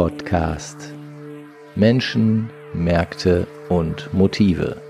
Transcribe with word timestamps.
Ruhr-Podcast. 0.00 0.94
Menschen, 1.76 2.48
Märkte 2.72 3.46
und 3.68 4.08
Motive. 4.14 4.80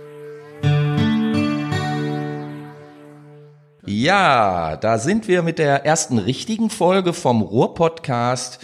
Ja, 3.84 4.76
da 4.76 4.98
sind 4.98 5.26
wir 5.26 5.42
mit 5.42 5.58
der 5.58 5.84
ersten 5.84 6.18
richtigen 6.18 6.70
Folge 6.70 7.12
vom 7.12 7.42
Ruhr-Podcast. 7.42 8.60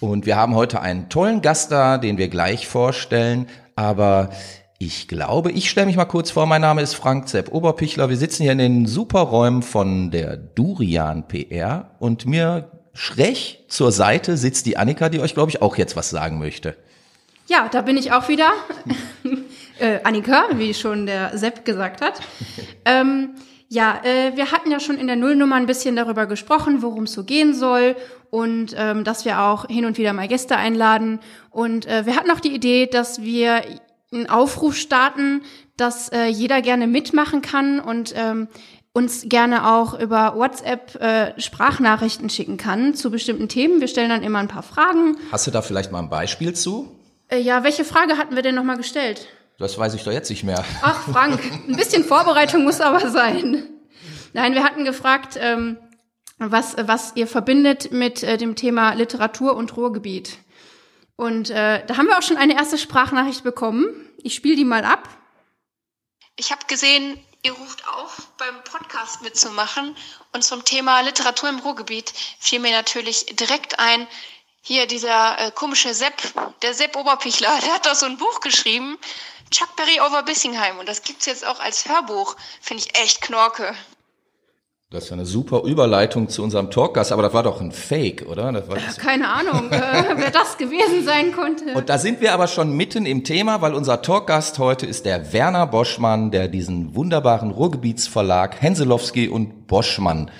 Und 0.00 0.24
wir 0.24 0.36
haben 0.36 0.54
heute 0.54 0.80
einen 0.80 1.10
tollen 1.10 1.42
Gast 1.42 1.70
da, 1.70 1.98
den 1.98 2.16
wir 2.16 2.28
gleich 2.28 2.66
vorstellen. 2.66 3.46
Aber 3.76 4.30
ich 4.78 5.06
glaube, 5.06 5.52
ich 5.52 5.68
stelle 5.68 5.88
mich 5.88 5.96
mal 5.96 6.06
kurz 6.06 6.30
vor. 6.30 6.46
Mein 6.46 6.62
Name 6.62 6.80
ist 6.80 6.94
Frank 6.94 7.28
Zepp 7.28 7.52
Oberpichler. 7.52 8.08
Wir 8.08 8.16
sitzen 8.16 8.44
hier 8.44 8.52
in 8.52 8.58
den 8.58 8.86
Superräumen 8.86 9.60
von 9.60 10.10
der 10.10 10.38
Durian 10.38 11.28
PR 11.28 11.90
und 11.98 12.24
mir 12.24 12.70
schräg 12.94 13.58
zur 13.68 13.92
Seite 13.92 14.36
sitzt 14.36 14.66
die 14.66 14.76
Annika, 14.76 15.08
die 15.08 15.20
euch, 15.20 15.34
glaube 15.34 15.50
ich, 15.50 15.60
auch 15.60 15.76
jetzt 15.76 15.96
was 15.96 16.10
sagen 16.10 16.38
möchte. 16.38 16.76
Ja, 17.46 17.68
da 17.68 17.82
bin 17.82 17.96
ich 17.96 18.12
auch 18.12 18.28
wieder. 18.28 18.52
äh, 19.78 20.00
Annika, 20.04 20.46
wie 20.54 20.72
schon 20.72 21.06
der 21.06 21.36
Sepp 21.36 21.64
gesagt 21.64 22.00
hat. 22.00 22.20
ähm, 22.84 23.34
ja, 23.68 24.00
äh, 24.04 24.36
wir 24.36 24.52
hatten 24.52 24.70
ja 24.70 24.80
schon 24.80 24.98
in 24.98 25.06
der 25.06 25.16
Nullnummer 25.16 25.56
ein 25.56 25.66
bisschen 25.66 25.96
darüber 25.96 26.26
gesprochen, 26.26 26.80
worum 26.80 27.04
es 27.04 27.12
so 27.12 27.24
gehen 27.24 27.54
soll 27.54 27.96
und 28.30 28.74
ähm, 28.78 29.04
dass 29.04 29.24
wir 29.24 29.40
auch 29.40 29.66
hin 29.66 29.84
und 29.84 29.98
wieder 29.98 30.12
mal 30.12 30.28
Gäste 30.28 30.56
einladen. 30.56 31.20
Und 31.50 31.86
äh, 31.86 32.06
wir 32.06 32.16
hatten 32.16 32.30
auch 32.30 32.40
die 32.40 32.54
Idee, 32.54 32.86
dass 32.86 33.22
wir 33.22 33.62
einen 34.12 34.28
Aufruf 34.28 34.76
starten, 34.76 35.42
dass 35.76 36.08
äh, 36.10 36.26
jeder 36.26 36.62
gerne 36.62 36.86
mitmachen 36.86 37.42
kann 37.42 37.80
und 37.80 38.14
ähm, 38.16 38.48
uns 38.94 39.26
gerne 39.28 39.68
auch 39.68 39.98
über 39.98 40.36
WhatsApp 40.36 40.94
äh, 40.94 41.38
Sprachnachrichten 41.38 42.30
schicken 42.30 42.56
kann 42.56 42.94
zu 42.94 43.10
bestimmten 43.10 43.48
Themen. 43.48 43.80
Wir 43.80 43.88
stellen 43.88 44.08
dann 44.08 44.22
immer 44.22 44.38
ein 44.38 44.48
paar 44.48 44.62
Fragen. 44.62 45.16
Hast 45.32 45.46
du 45.46 45.50
da 45.50 45.62
vielleicht 45.62 45.90
mal 45.92 45.98
ein 45.98 46.08
Beispiel 46.08 46.54
zu? 46.54 46.96
Äh, 47.28 47.40
ja, 47.40 47.64
welche 47.64 47.84
Frage 47.84 48.16
hatten 48.16 48.36
wir 48.36 48.42
denn 48.42 48.54
nochmal 48.54 48.76
gestellt? 48.76 49.26
Das 49.58 49.76
weiß 49.76 49.94
ich 49.94 50.04
doch 50.04 50.12
jetzt 50.12 50.30
nicht 50.30 50.44
mehr. 50.44 50.64
Ach, 50.80 51.08
Frank, 51.10 51.40
ein 51.68 51.76
bisschen 51.76 52.04
Vorbereitung 52.04 52.62
muss 52.62 52.80
aber 52.80 53.10
sein. 53.10 53.64
Nein, 54.32 54.54
wir 54.54 54.62
hatten 54.62 54.84
gefragt, 54.84 55.38
ähm, 55.40 55.76
was, 56.38 56.76
was 56.78 57.12
ihr 57.16 57.26
verbindet 57.26 57.90
mit 57.90 58.22
äh, 58.22 58.36
dem 58.38 58.54
Thema 58.54 58.94
Literatur 58.94 59.56
und 59.56 59.76
Ruhrgebiet. 59.76 60.38
Und 61.16 61.50
äh, 61.50 61.84
da 61.84 61.96
haben 61.96 62.06
wir 62.06 62.16
auch 62.16 62.22
schon 62.22 62.36
eine 62.36 62.54
erste 62.54 62.78
Sprachnachricht 62.78 63.42
bekommen. 63.42 63.86
Ich 64.22 64.34
spiele 64.34 64.56
die 64.56 64.64
mal 64.64 64.84
ab. 64.84 65.08
Ich 66.36 66.52
habe 66.52 66.62
gesehen, 66.68 67.18
ihr 67.44 67.52
ruft 67.52 67.86
auf, 67.86 68.16
beim 68.38 68.64
Podcast 68.64 69.22
mitzumachen. 69.22 69.94
Und 70.32 70.42
zum 70.42 70.64
Thema 70.64 71.00
Literatur 71.00 71.50
im 71.50 71.58
Ruhrgebiet 71.58 72.12
fiel 72.40 72.58
mir 72.58 72.72
natürlich 72.72 73.26
direkt 73.26 73.78
ein, 73.78 74.08
hier 74.62 74.86
dieser 74.86 75.38
äh, 75.38 75.50
komische 75.50 75.92
Sepp, 75.92 76.22
der 76.62 76.72
Sepp 76.72 76.96
Oberpichler, 76.96 77.58
der 77.62 77.74
hat 77.74 77.86
doch 77.86 77.94
so 77.94 78.06
ein 78.06 78.16
Buch 78.16 78.40
geschrieben, 78.40 78.98
Chuck 79.50 79.76
Berry 79.76 80.00
over 80.00 80.22
Bissingheim. 80.22 80.78
Und 80.78 80.88
das 80.88 81.02
gibt's 81.02 81.26
jetzt 81.26 81.44
auch 81.44 81.60
als 81.60 81.86
Hörbuch. 81.86 82.34
Finde 82.62 82.82
ich 82.82 82.98
echt 82.98 83.20
knorke. 83.20 83.76
Das 84.94 85.06
ist 85.06 85.12
eine 85.12 85.26
super 85.26 85.64
Überleitung 85.64 86.28
zu 86.28 86.44
unserem 86.44 86.70
Talkgast, 86.70 87.10
aber 87.10 87.22
das 87.22 87.34
war 87.34 87.42
doch 87.42 87.60
ein 87.60 87.72
Fake, 87.72 88.26
oder? 88.28 88.52
Das 88.52 88.68
war 88.68 88.76
das 88.76 88.96
Keine 88.96 89.28
Ahnung, 89.28 89.72
äh, 89.72 90.04
wer 90.14 90.30
das 90.30 90.56
gewesen 90.56 91.04
sein 91.04 91.32
konnte. 91.32 91.74
Und 91.74 91.88
da 91.88 91.98
sind 91.98 92.20
wir 92.20 92.32
aber 92.32 92.46
schon 92.46 92.76
mitten 92.76 93.04
im 93.04 93.24
Thema, 93.24 93.60
weil 93.60 93.74
unser 93.74 94.02
Talkgast 94.02 94.60
heute 94.60 94.86
ist 94.86 95.04
der 95.04 95.32
Werner 95.32 95.66
Boschmann, 95.66 96.30
der 96.30 96.46
diesen 96.46 96.94
wunderbaren 96.94 97.50
Ruhrgebietsverlag 97.50 98.62
Henselowski 98.62 99.26
und 99.26 99.66
Boschmann 99.66 100.30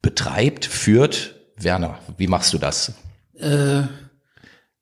betreibt, 0.00 0.64
führt. 0.64 1.34
Werner, 1.58 1.98
wie 2.16 2.28
machst 2.28 2.54
du 2.54 2.58
das? 2.58 2.94
Äh, 3.34 3.82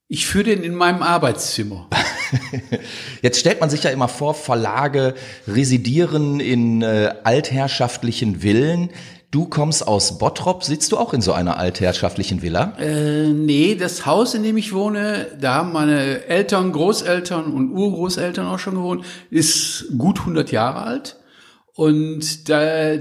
ich 0.06 0.28
führe 0.28 0.44
den 0.44 0.62
in 0.62 0.77
meinem 0.77 1.03
Arbeitszimmer. 1.03 1.88
Jetzt 3.22 3.40
stellt 3.40 3.60
man 3.60 3.70
sich 3.70 3.82
ja 3.82 3.90
immer 3.90 4.08
vor, 4.08 4.34
Verlage 4.34 5.14
residieren 5.46 6.41
in 6.41 6.82
äh, 6.82 7.14
altherrschaftlichen 7.24 8.41
Villen. 8.41 8.91
Du 9.30 9.44
kommst 9.44 9.86
aus 9.86 10.18
Bottrop, 10.18 10.64
sitzt 10.64 10.90
du 10.90 10.96
auch 10.96 11.14
in 11.14 11.20
so 11.20 11.32
einer 11.32 11.56
altherrschaftlichen 11.56 12.42
Villa? 12.42 12.72
Äh, 12.80 13.28
nee, 13.28 13.76
das 13.76 14.04
Haus, 14.04 14.34
in 14.34 14.42
dem 14.42 14.56
ich 14.56 14.72
wohne, 14.72 15.28
da 15.40 15.54
haben 15.54 15.72
meine 15.72 16.24
Eltern, 16.24 16.72
Großeltern 16.72 17.52
und 17.52 17.70
Urgroßeltern 17.70 18.46
auch 18.46 18.58
schon 18.58 18.74
gewohnt, 18.74 19.04
ist 19.30 19.86
gut 19.96 20.19
100 20.20 20.50
Jahre 20.50 20.82
alt. 20.82 21.16
Und 21.74 22.48
da 22.48 22.96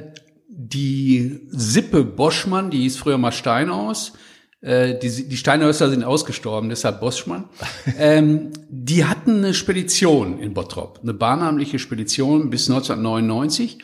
die 0.47 1.41
Sippe 1.49 2.03
Boschmann, 2.03 2.69
die 2.69 2.81
hieß 2.81 2.97
früher 2.97 3.17
mal 3.17 3.31
Steinhaus, 3.31 4.13
äh, 4.61 4.97
die, 4.99 5.27
die 5.27 5.37
Steinhäuser 5.37 5.89
sind 5.89 6.03
ausgestorben, 6.03 6.69
deshalb 6.69 6.99
Boschmann. 6.99 7.45
ähm, 7.97 8.51
die 8.69 9.05
hatten 9.05 9.37
eine 9.37 9.53
Spedition 9.53 10.39
in 10.39 10.53
Bottrop, 10.53 10.99
eine 11.01 11.13
bahnamliche 11.13 11.79
Spedition 11.79 12.49
bis 12.49 12.69
1999 12.69 13.79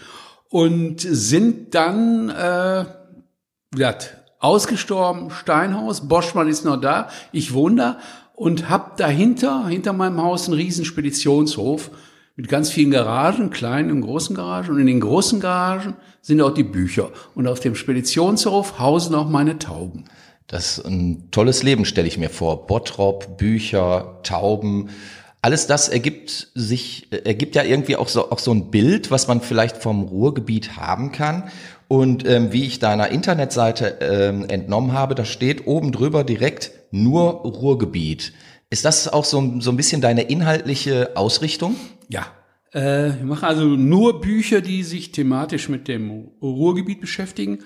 und 0.50 1.02
sind 1.02 1.74
dann 1.76 2.30
äh, 2.30 2.86
ja, 3.78 3.96
ausgestorben, 4.40 5.32
Steinhaus, 5.32 6.08
Boschmann 6.08 6.48
ist 6.48 6.66
noch 6.66 6.80
da, 6.80 7.10
ich 7.32 7.54
wohne 7.54 7.76
da 7.76 8.00
und 8.36 8.70
hab 8.70 8.98
dahinter, 8.98 9.68
hinter 9.68 9.94
meinem 9.94 10.22
Haus 10.22 10.48
einen 10.48 10.58
riesen 10.58 10.86
Speditionshof 10.86 11.90
mit 12.36 12.50
ganz 12.50 12.70
vielen 12.70 12.92
Garagen, 12.92 13.50
kleinen 13.50 13.92
und 13.92 14.02
großen 14.02 14.36
Garagen. 14.36 14.72
Und 14.72 14.80
in 14.80 14.88
den 14.88 15.00
großen 15.00 15.40
Garagen 15.40 15.96
sind 16.22 16.42
auch 16.42 16.54
die 16.54 16.64
Bücher. 16.64 17.12
Und 17.34 17.48
auf 17.48 17.62
dem 17.62 17.76
Speditionshof 17.76 18.78
hausen 18.78 19.16
auch 19.16 19.30
meine 19.30 19.58
Tauben. 19.58 20.06
Das 20.48 20.78
ist 20.78 20.86
ein 20.86 21.32
tolles 21.32 21.64
Leben, 21.64 21.86
stelle 21.86 22.08
ich 22.08 22.18
mir 22.18 22.30
vor. 22.30 22.68
Bottrop, 22.68 23.38
Bücher, 23.38 24.20
Tauben. 24.24 24.90
Alles 25.42 25.68
das 25.68 25.90
ergibt 25.90 26.50
sich, 26.54 27.08
ergibt 27.12 27.56
ja 27.56 27.64
irgendwie 27.64 27.96
auch 27.96 28.08
so, 28.08 28.32
auch 28.32 28.40
so 28.40 28.52
ein 28.52 28.70
Bild, 28.72 29.12
was 29.12 29.28
man 29.28 29.42
vielleicht 29.42 29.78
vom 29.78 30.04
Ruhrgebiet 30.04 30.78
haben 30.78 31.12
kann. 31.12 31.50
Und 31.88 32.28
ähm, 32.28 32.52
wie 32.52 32.66
ich 32.66 32.80
deiner 32.80 33.10
Internetseite 33.10 33.98
ähm, 34.02 34.46
entnommen 34.50 34.94
habe, 34.94 35.14
da 35.14 35.26
steht 35.26 35.68
oben 35.68 35.92
drüber 35.92 36.24
direkt 36.24 36.72
nur 36.92 37.32
Ruhrgebiet. 37.32 38.34
Ist 38.70 38.86
das 38.86 39.08
auch 39.08 39.26
so, 39.26 39.60
so 39.60 39.70
ein 39.70 39.78
bisschen 39.78 40.02
deine 40.02 40.24
inhaltliche 40.24 41.12
Ausrichtung? 41.16 41.76
Ja. 42.10 42.26
Äh, 42.72 43.18
wir 43.18 43.26
machen 43.26 43.46
also 43.46 43.64
nur 43.66 44.22
Bücher, 44.22 44.62
die 44.62 44.84
sich 44.84 45.12
thematisch 45.12 45.70
mit 45.70 45.88
dem 45.88 46.30
Ruhrgebiet 46.42 47.02
beschäftigen 47.02 47.60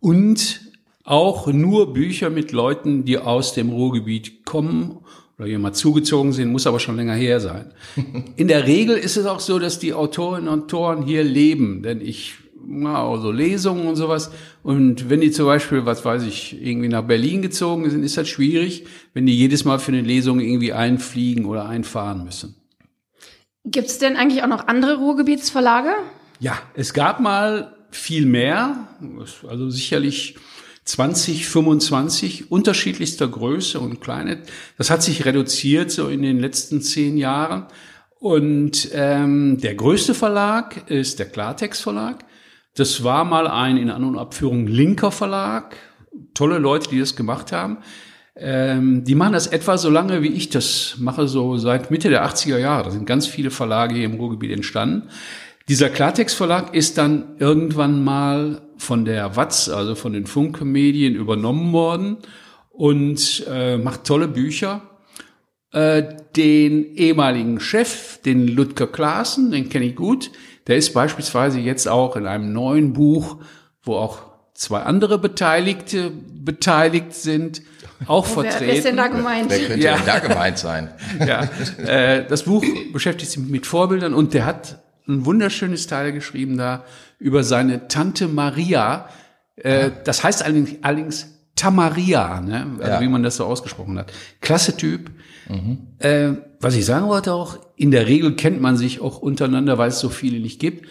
und 0.00 0.60
auch 1.04 1.46
nur 1.46 1.92
Bücher 1.92 2.30
mit 2.30 2.50
Leuten, 2.50 3.04
die 3.04 3.18
aus 3.18 3.52
dem 3.52 3.70
Ruhrgebiet 3.70 4.44
kommen 4.44 4.98
oder 5.38 5.46
hier 5.46 5.58
mal 5.58 5.72
zugezogen 5.72 6.32
sind, 6.32 6.50
muss 6.50 6.66
aber 6.66 6.80
schon 6.80 6.96
länger 6.96 7.14
her 7.14 7.40
sein. 7.40 7.72
In 8.36 8.48
der 8.48 8.66
Regel 8.66 8.96
ist 8.96 9.16
es 9.16 9.26
auch 9.26 9.40
so, 9.40 9.58
dass 9.58 9.78
die 9.78 9.92
Autorinnen 9.92 10.48
und 10.48 10.64
Autoren 10.64 11.02
hier 11.02 11.22
leben, 11.22 11.82
denn 11.82 12.00
ich 12.00 12.34
mache 12.66 13.20
so 13.20 13.30
Lesungen 13.30 13.86
und 13.86 13.96
sowas. 13.96 14.30
Und 14.62 15.10
wenn 15.10 15.20
die 15.20 15.30
zum 15.30 15.44
Beispiel, 15.44 15.84
was 15.84 16.04
weiß 16.04 16.22
ich, 16.22 16.60
irgendwie 16.62 16.88
nach 16.88 17.02
Berlin 17.02 17.42
gezogen 17.42 17.90
sind, 17.90 18.02
ist 18.02 18.16
das 18.16 18.28
schwierig, 18.28 18.86
wenn 19.12 19.26
die 19.26 19.36
jedes 19.36 19.66
Mal 19.66 19.78
für 19.78 19.92
eine 19.92 20.00
Lesung 20.00 20.40
irgendwie 20.40 20.72
einfliegen 20.72 21.44
oder 21.44 21.68
einfahren 21.68 22.24
müssen. 22.24 22.56
Gibt 23.66 23.88
es 23.88 23.98
denn 23.98 24.16
eigentlich 24.16 24.42
auch 24.42 24.48
noch 24.48 24.66
andere 24.66 24.96
Ruhrgebietsverlage? 24.96 25.90
Ja, 26.40 26.58
es 26.74 26.94
gab 26.94 27.20
mal 27.20 27.76
viel 27.90 28.26
mehr, 28.26 28.88
also 29.48 29.70
sicherlich 29.70 30.36
2025 30.84 32.50
unterschiedlichster 32.50 33.28
Größe 33.28 33.80
und 33.80 34.00
Kleine. 34.00 34.42
Das 34.76 34.90
hat 34.90 35.02
sich 35.02 35.24
reduziert 35.24 35.90
so 35.90 36.08
in 36.08 36.22
den 36.22 36.38
letzten 36.38 36.82
zehn 36.82 37.16
Jahren. 37.16 37.66
Und 38.18 38.88
ähm, 38.92 39.58
der 39.60 39.74
größte 39.74 40.14
Verlag 40.14 40.90
ist 40.90 41.18
der 41.18 41.26
Klartext 41.26 41.82
Verlag. 41.82 42.24
Das 42.74 43.04
war 43.04 43.24
mal 43.24 43.46
ein 43.46 43.76
in 43.76 43.90
An- 43.90 44.04
und 44.04 44.18
Abführung 44.18 44.66
linker 44.66 45.10
Verlag. 45.10 45.76
Tolle 46.34 46.58
Leute, 46.58 46.90
die 46.90 46.98
das 46.98 47.16
gemacht 47.16 47.52
haben. 47.52 47.78
Ähm, 48.36 49.04
die 49.04 49.14
machen 49.14 49.32
das 49.32 49.46
etwa 49.46 49.78
so 49.78 49.90
lange, 49.90 50.22
wie 50.22 50.32
ich 50.32 50.50
das 50.50 50.96
mache, 50.98 51.28
so 51.28 51.56
seit 51.56 51.90
Mitte 51.90 52.08
der 52.08 52.26
80er 52.26 52.58
Jahre. 52.58 52.84
Da 52.84 52.90
sind 52.90 53.06
ganz 53.06 53.26
viele 53.26 53.50
Verlage 53.50 53.94
hier 53.94 54.06
im 54.06 54.14
Ruhrgebiet 54.14 54.50
entstanden. 54.50 55.08
Dieser 55.68 55.88
Klartext 55.88 56.36
Verlag 56.36 56.74
ist 56.74 56.98
dann 56.98 57.36
irgendwann 57.38 58.02
mal 58.02 58.62
von 58.76 59.04
der 59.04 59.36
Watz, 59.36 59.68
also 59.68 59.94
von 59.94 60.12
den 60.12 60.26
Funke 60.26 60.64
Medien 60.64 61.14
übernommen 61.14 61.72
worden 61.72 62.18
und 62.70 63.44
äh, 63.48 63.76
macht 63.76 64.04
tolle 64.04 64.28
Bücher. 64.28 64.82
Äh, 65.72 66.04
den 66.36 66.94
ehemaligen 66.94 67.60
Chef, 67.60 68.20
den 68.22 68.48
Ludger 68.48 68.86
Klaassen, 68.86 69.50
den 69.50 69.68
kenne 69.68 69.86
ich 69.86 69.96
gut, 69.96 70.30
der 70.66 70.76
ist 70.76 70.94
beispielsweise 70.94 71.58
jetzt 71.60 71.88
auch 71.88 72.16
in 72.16 72.26
einem 72.26 72.52
neuen 72.52 72.92
Buch, 72.92 73.38
wo 73.82 73.96
auch 73.96 74.22
zwei 74.54 74.80
andere 74.80 75.18
Beteiligte 75.18 76.10
beteiligt 76.10 77.12
sind, 77.12 77.62
auch 78.06 78.26
oh, 78.26 78.34
vertreten. 78.42 78.66
Wer 78.66 78.74
ist 78.74 78.84
denn 78.84 78.96
da 78.96 79.08
gemeint? 79.08 79.50
Wer 79.50 79.66
könnte 79.66 79.84
ja. 79.84 79.96
denn 79.96 80.06
da 80.06 80.18
gemeint 80.20 80.58
sein? 80.58 80.90
ja, 81.26 81.48
äh, 81.84 82.26
das 82.26 82.44
Buch 82.44 82.64
beschäftigt 82.92 83.30
sich 83.32 83.40
mit 83.40 83.66
Vorbildern 83.66 84.14
und 84.14 84.34
der 84.34 84.46
hat 84.46 84.82
ein 85.06 85.26
wunderschönes 85.26 85.86
Teil 85.86 86.12
geschrieben 86.12 86.56
da 86.56 86.84
über 87.24 87.42
seine 87.42 87.88
Tante 87.88 88.28
Maria. 88.28 89.08
Äh, 89.56 89.90
das 90.04 90.22
heißt 90.22 90.44
allerdings, 90.44 90.72
allerdings 90.82 91.26
Tamaria, 91.56 92.40
ne? 92.42 92.66
also 92.80 92.92
Ja. 92.92 93.00
wie 93.00 93.08
man 93.08 93.22
das 93.22 93.36
so 93.38 93.44
ausgesprochen 93.46 93.98
hat. 93.98 94.12
Klasse 94.42 94.76
Typ. 94.76 95.10
Äh, 96.00 96.32
was 96.60 96.74
ich 96.74 96.84
sagen 96.84 97.06
wollte 97.08 97.32
auch, 97.32 97.58
in 97.76 97.90
der 97.90 98.06
Regel 98.08 98.34
kennt 98.36 98.60
man 98.60 98.76
sich 98.76 99.00
auch 99.00 99.18
untereinander, 99.18 99.78
weil 99.78 99.88
es 99.88 100.00
so 100.00 100.10
viele 100.10 100.38
nicht 100.38 100.60
gibt. 100.60 100.86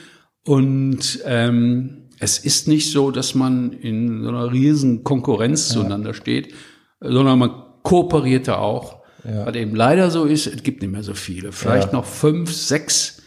Und 0.45 1.19
ähm, 1.25 2.09
es 2.19 2.39
ist 2.39 2.67
nicht 2.67 2.91
so, 2.91 3.11
dass 3.11 3.35
man 3.35 3.71
in 3.73 4.23
so 4.23 4.29
einer 4.29 4.51
riesen 4.51 5.03
Konkurrenz 5.03 5.69
zueinander 5.69 6.13
steht, 6.15 6.53
sondern 6.99 7.37
man 7.39 7.51
kooperiert 7.83 8.47
da 8.47 8.57
auch. 8.57 9.03
Weil 9.23 9.55
eben 9.55 9.75
leider 9.75 10.09
so 10.11 10.25
ist, 10.25 10.47
es 10.47 10.63
gibt 10.63 10.81
nicht 10.81 10.91
mehr 10.91 11.03
so 11.03 11.13
viele. 11.13 11.51
Vielleicht 11.51 11.87
Ja. 11.87 11.93
noch 11.99 12.05
fünf, 12.05 12.51
sechs. 12.53 13.21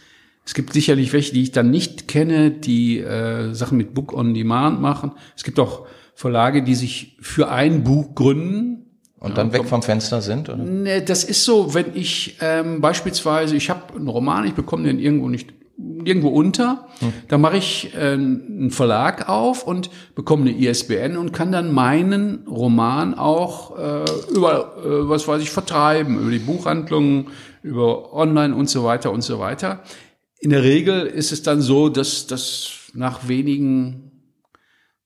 Es 0.47 0.53
gibt 0.53 0.71
sicherlich 0.71 1.11
welche, 1.11 1.33
die 1.33 1.43
ich 1.43 1.51
dann 1.51 1.69
nicht 1.69 2.07
kenne, 2.07 2.51
die 2.51 2.99
äh, 2.99 3.53
Sachen 3.53 3.77
mit 3.77 3.93
Book 3.93 4.13
on 4.13 4.33
Demand 4.33 4.81
machen. 4.81 5.11
Es 5.35 5.43
gibt 5.43 5.59
auch 5.59 5.85
Verlage, 6.15 6.63
die 6.63 6.73
sich 6.73 7.17
für 7.19 7.49
ein 7.49 7.83
Buch 7.83 8.15
gründen. 8.15 8.85
Und 9.19 9.37
dann 9.37 9.51
weg 9.51 9.65
vom 9.65 9.81
Fenster 9.81 10.21
sind? 10.21 10.47
Oder? 10.47 10.63
Ne, 10.63 11.01
das 11.01 11.25
ist 11.25 11.43
so, 11.43 11.73
wenn 11.73 11.87
ich 11.95 12.37
ähm, 12.39 12.79
beispielsweise, 12.79 13.57
ich 13.57 13.69
habe 13.69 13.93
einen 13.95 14.07
Roman, 14.07 14.45
ich 14.45 14.53
bekomme 14.53 14.83
den 14.83 14.99
irgendwo 14.99 15.27
nicht 15.27 15.53
irgendwo 15.77 16.29
unter, 16.29 16.87
da 17.27 17.37
mache 17.37 17.57
ich 17.57 17.93
äh, 17.93 18.13
einen 18.13 18.71
Verlag 18.71 19.29
auf 19.29 19.67
und 19.67 19.91
bekomme 20.15 20.49
eine 20.49 20.57
ISBN 20.57 21.17
und 21.17 21.33
kann 21.33 21.51
dann 21.51 21.71
meinen 21.71 22.47
Roman 22.47 23.13
auch 23.13 23.77
äh, 23.77 24.05
über, 24.33 24.77
äh, 24.77 25.09
was 25.09 25.27
weiß 25.27 25.41
ich, 25.41 25.51
vertreiben, 25.51 26.19
über 26.19 26.31
die 26.31 26.39
Buchhandlungen, 26.39 27.27
über 27.61 28.13
Online 28.13 28.55
und 28.55 28.69
so 28.69 28.85
weiter 28.85 29.11
und 29.11 29.21
so 29.21 29.39
weiter. 29.39 29.83
In 30.39 30.51
der 30.51 30.63
Regel 30.63 31.05
ist 31.05 31.31
es 31.31 31.41
dann 31.41 31.61
so, 31.61 31.89
dass 31.89 32.27
das 32.27 32.91
nach 32.93 33.27
wenigen 33.27 34.07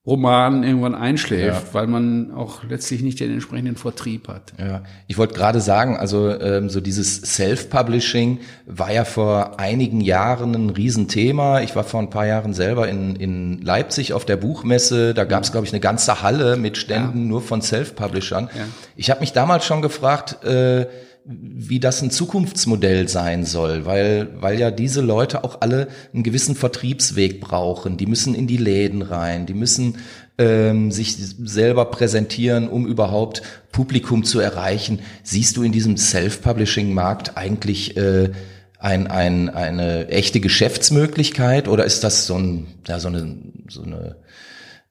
Romanen 0.03 0.63
irgendwann 0.63 0.95
einschläft, 0.95 1.75
weil 1.75 1.85
man 1.85 2.31
auch 2.31 2.63
letztlich 2.63 3.03
nicht 3.03 3.19
den 3.19 3.31
entsprechenden 3.33 3.75
Vertrieb 3.75 4.29
hat. 4.29 4.51
Ja, 4.59 4.81
ich 5.07 5.19
wollte 5.19 5.35
gerade 5.35 5.61
sagen, 5.61 5.95
also 5.95 6.27
ähm, 6.39 6.71
so 6.71 6.81
dieses 6.81 7.21
Self-Publishing 7.21 8.39
war 8.65 8.91
ja 8.91 9.05
vor 9.05 9.59
einigen 9.59 10.01
Jahren 10.01 10.55
ein 10.55 10.69
Riesenthema. 10.71 11.61
Ich 11.61 11.75
war 11.75 11.83
vor 11.83 11.99
ein 11.99 12.09
paar 12.09 12.25
Jahren 12.25 12.55
selber 12.55 12.89
in, 12.89 13.15
in 13.15 13.61
Leipzig 13.61 14.13
auf 14.13 14.25
der 14.25 14.37
Buchmesse. 14.37 15.13
Da 15.13 15.23
gab 15.23 15.43
es, 15.43 15.51
glaube 15.51 15.67
ich, 15.67 15.73
eine 15.73 15.81
ganze 15.81 16.23
Halle 16.23 16.57
mit 16.57 16.77
Ständen 16.77 17.27
nur 17.27 17.43
von 17.43 17.61
Self-Publishern. 17.61 18.49
Ich 18.95 19.11
habe 19.11 19.19
mich 19.19 19.33
damals 19.33 19.65
schon 19.65 19.83
gefragt, 19.83 20.43
äh, 20.43 20.87
wie 21.23 21.79
das 21.79 22.01
ein 22.01 22.09
Zukunftsmodell 22.09 23.07
sein 23.07 23.45
soll, 23.45 23.85
weil, 23.85 24.29
weil 24.41 24.59
ja 24.59 24.71
diese 24.71 25.01
Leute 25.01 25.43
auch 25.43 25.61
alle 25.61 25.87
einen 26.13 26.23
gewissen 26.23 26.55
Vertriebsweg 26.55 27.39
brauchen. 27.39 27.97
Die 27.97 28.07
müssen 28.07 28.33
in 28.33 28.47
die 28.47 28.57
Läden 28.57 29.01
rein, 29.03 29.45
die 29.45 29.53
müssen 29.53 29.97
ähm, 30.37 30.91
sich 30.91 31.15
selber 31.17 31.85
präsentieren, 31.85 32.67
um 32.67 32.87
überhaupt 32.87 33.43
Publikum 33.71 34.23
zu 34.23 34.39
erreichen. 34.39 34.99
Siehst 35.23 35.57
du 35.57 35.63
in 35.63 35.71
diesem 35.71 35.95
Self-Publishing-Markt 35.95 37.37
eigentlich 37.37 37.95
äh, 37.97 38.31
ein, 38.79 39.05
ein, 39.05 39.49
eine 39.49 40.07
echte 40.07 40.39
Geschäftsmöglichkeit 40.39 41.67
oder 41.67 41.85
ist 41.85 42.03
das 42.03 42.25
so, 42.25 42.35
ein, 42.35 42.67
ja, 42.87 42.99
so 42.99 43.09
eine, 43.09 43.35
so 43.67 43.83
eine 43.83 44.15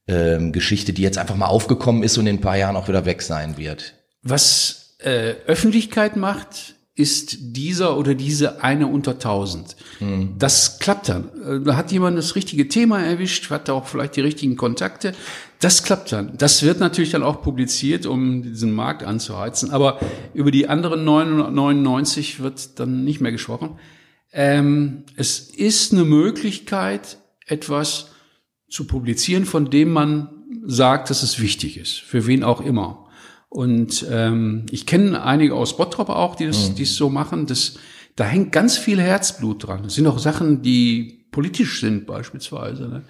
ähm, 0.06 0.52
Geschichte, 0.52 0.92
die 0.92 1.02
jetzt 1.02 1.18
einfach 1.18 1.36
mal 1.36 1.46
aufgekommen 1.46 2.04
ist 2.04 2.16
und 2.18 2.28
in 2.28 2.36
ein 2.36 2.40
paar 2.40 2.56
Jahren 2.56 2.76
auch 2.76 2.86
wieder 2.86 3.04
weg 3.04 3.20
sein 3.20 3.56
wird? 3.56 3.94
Was 4.22 4.79
äh, 5.02 5.34
Öffentlichkeit 5.46 6.16
macht, 6.16 6.74
ist 6.94 7.56
dieser 7.56 7.96
oder 7.96 8.14
diese 8.14 8.62
eine 8.62 8.86
unter 8.86 9.18
tausend. 9.18 9.76
Das 10.38 10.78
klappt 10.80 11.08
dann. 11.08 11.30
Äh, 11.42 11.60
Da 11.64 11.76
hat 11.76 11.92
jemand 11.92 12.18
das 12.18 12.36
richtige 12.36 12.68
Thema 12.68 13.00
erwischt, 13.00 13.50
hat 13.50 13.70
auch 13.70 13.86
vielleicht 13.86 14.16
die 14.16 14.20
richtigen 14.20 14.56
Kontakte. 14.56 15.12
Das 15.60 15.82
klappt 15.82 16.12
dann. 16.12 16.36
Das 16.36 16.62
wird 16.62 16.80
natürlich 16.80 17.10
dann 17.10 17.22
auch 17.22 17.42
publiziert, 17.42 18.06
um 18.06 18.42
diesen 18.42 18.72
Markt 18.72 19.02
anzuheizen. 19.02 19.70
Aber 19.70 19.98
über 20.34 20.50
die 20.50 20.68
anderen 20.68 21.04
999 21.04 22.40
wird 22.40 22.78
dann 22.78 23.04
nicht 23.04 23.20
mehr 23.20 23.32
gesprochen. 23.32 23.78
Ähm, 24.32 25.04
es 25.16 25.38
ist 25.40 25.92
eine 25.92 26.04
Möglichkeit, 26.04 27.18
etwas 27.46 28.10
zu 28.68 28.86
publizieren, 28.86 29.44
von 29.44 29.70
dem 29.70 29.92
man 29.92 30.28
sagt, 30.64 31.10
dass 31.10 31.22
es 31.22 31.40
wichtig 31.40 31.78
ist, 31.78 32.00
für 32.00 32.26
wen 32.26 32.44
auch 32.44 32.60
immer. 32.60 33.09
Und 33.50 34.06
ähm, 34.08 34.64
ich 34.70 34.86
kenne 34.86 35.22
einige 35.22 35.54
aus 35.54 35.76
Bottrop 35.76 36.08
auch, 36.08 36.36
die 36.36 36.46
das, 36.46 36.72
die 36.74 36.84
es 36.84 36.94
so 36.94 37.10
machen. 37.10 37.46
Das, 37.46 37.74
da 38.14 38.24
hängt 38.24 38.52
ganz 38.52 38.78
viel 38.78 39.00
Herzblut 39.00 39.66
dran. 39.66 39.84
Es 39.84 39.96
sind 39.96 40.06
auch 40.06 40.20
Sachen, 40.20 40.62
die 40.62 41.26
politisch 41.32 41.80
sind 41.80 42.06
beispielsweise. 42.06 42.88
Ne? 42.88 43.02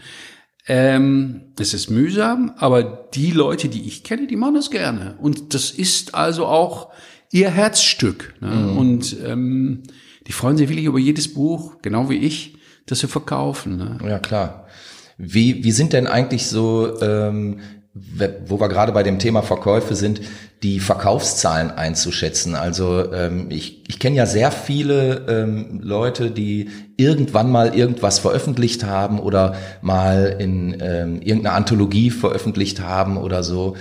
Ähm, 0.66 1.52
es 1.58 1.74
ist 1.74 1.90
mühsam, 1.90 2.54
aber 2.56 2.82
die 2.82 3.32
Leute, 3.32 3.68
die 3.68 3.86
ich 3.86 4.02
kenne, 4.02 4.26
die 4.26 4.36
machen 4.36 4.54
das 4.54 4.70
gerne. 4.70 5.16
Und 5.20 5.52
das 5.52 5.70
ist 5.70 6.14
also 6.14 6.46
auch 6.46 6.90
ihr 7.30 7.50
Herzstück. 7.50 8.34
Ne? 8.40 8.74
Und 8.78 9.16
ähm, 9.22 9.82
die 10.26 10.32
freuen 10.32 10.56
sich 10.56 10.70
wirklich 10.70 10.86
über 10.86 10.98
jedes 10.98 11.34
Buch, 11.34 11.82
genau 11.82 12.08
wie 12.08 12.16
ich, 12.16 12.56
das 12.86 13.00
sie 13.00 13.08
verkaufen. 13.08 13.76
Ne? 13.76 13.98
Ja, 14.06 14.18
klar. 14.18 14.66
Wie, 15.18 15.64
wie 15.64 15.72
sind 15.72 15.92
denn 15.92 16.06
eigentlich 16.06 16.46
so, 16.46 16.98
ähm, 17.02 17.60
wo 17.92 18.60
wir 18.60 18.68
gerade 18.68 18.92
bei 18.92 19.02
dem 19.02 19.18
Thema 19.18 19.42
Verkäufe 19.42 19.96
sind, 19.96 20.20
die 20.62 20.78
Verkaufszahlen 20.78 21.72
einzuschätzen? 21.72 22.54
Also 22.54 23.12
ähm, 23.12 23.46
ich, 23.50 23.82
ich 23.88 23.98
kenne 23.98 24.16
ja 24.16 24.26
sehr 24.26 24.52
viele 24.52 25.26
ähm, 25.28 25.80
Leute, 25.82 26.30
die 26.30 26.70
irgendwann 26.96 27.50
mal 27.50 27.74
irgendwas 27.74 28.20
veröffentlicht 28.20 28.84
haben 28.84 29.18
oder 29.18 29.56
mal 29.82 30.36
in 30.38 30.76
ähm, 30.80 31.20
irgendeiner 31.20 31.56
Anthologie 31.56 32.10
veröffentlicht 32.10 32.80
haben 32.80 33.16
oder 33.16 33.42
so. 33.42 33.76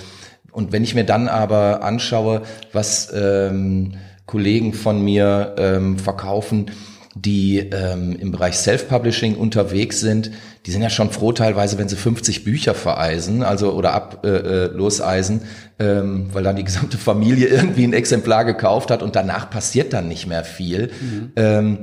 Und 0.52 0.72
wenn 0.72 0.84
ich 0.84 0.96
mir 0.96 1.06
dann 1.06 1.28
aber 1.28 1.84
anschaue, 1.84 2.42
was 2.74 3.12
ähm, 3.14 3.94
Kollegen 4.26 4.74
von 4.74 5.04
mir 5.04 5.56
ähm, 5.58 6.00
verkaufen, 6.00 6.72
die 7.16 7.60
ähm, 7.60 8.16
im 8.20 8.32
Bereich 8.32 8.56
Self-Publishing 8.58 9.36
unterwegs 9.36 10.00
sind, 10.00 10.32
die 10.70 10.74
sind 10.74 10.84
ja 10.84 10.92
schon 10.92 11.10
froh 11.10 11.32
teilweise, 11.32 11.80
wenn 11.80 11.90
sie 11.90 11.96
50 11.96 12.44
Bücher 12.44 12.76
vereisen, 12.76 13.42
also 13.42 13.74
oder 13.74 13.92
ab 13.92 14.24
äh, 14.24 14.28
äh, 14.30 14.66
loseisen, 14.68 15.42
ähm, 15.80 16.30
weil 16.32 16.44
dann 16.44 16.58
die 16.58 16.64
gesamte 16.64 17.00
Familie 17.00 17.48
irgendwie 17.48 17.86
ein 17.86 17.94
Exemplar 17.94 18.46
gekauft 18.46 18.92
hat 18.92 19.02
und 19.02 19.16
danach 19.16 19.50
passiert 19.50 19.94
dann 19.94 20.08
nicht 20.08 20.28
mehr 20.28 20.44
viel. 20.44 20.92
Ähm, 21.36 21.80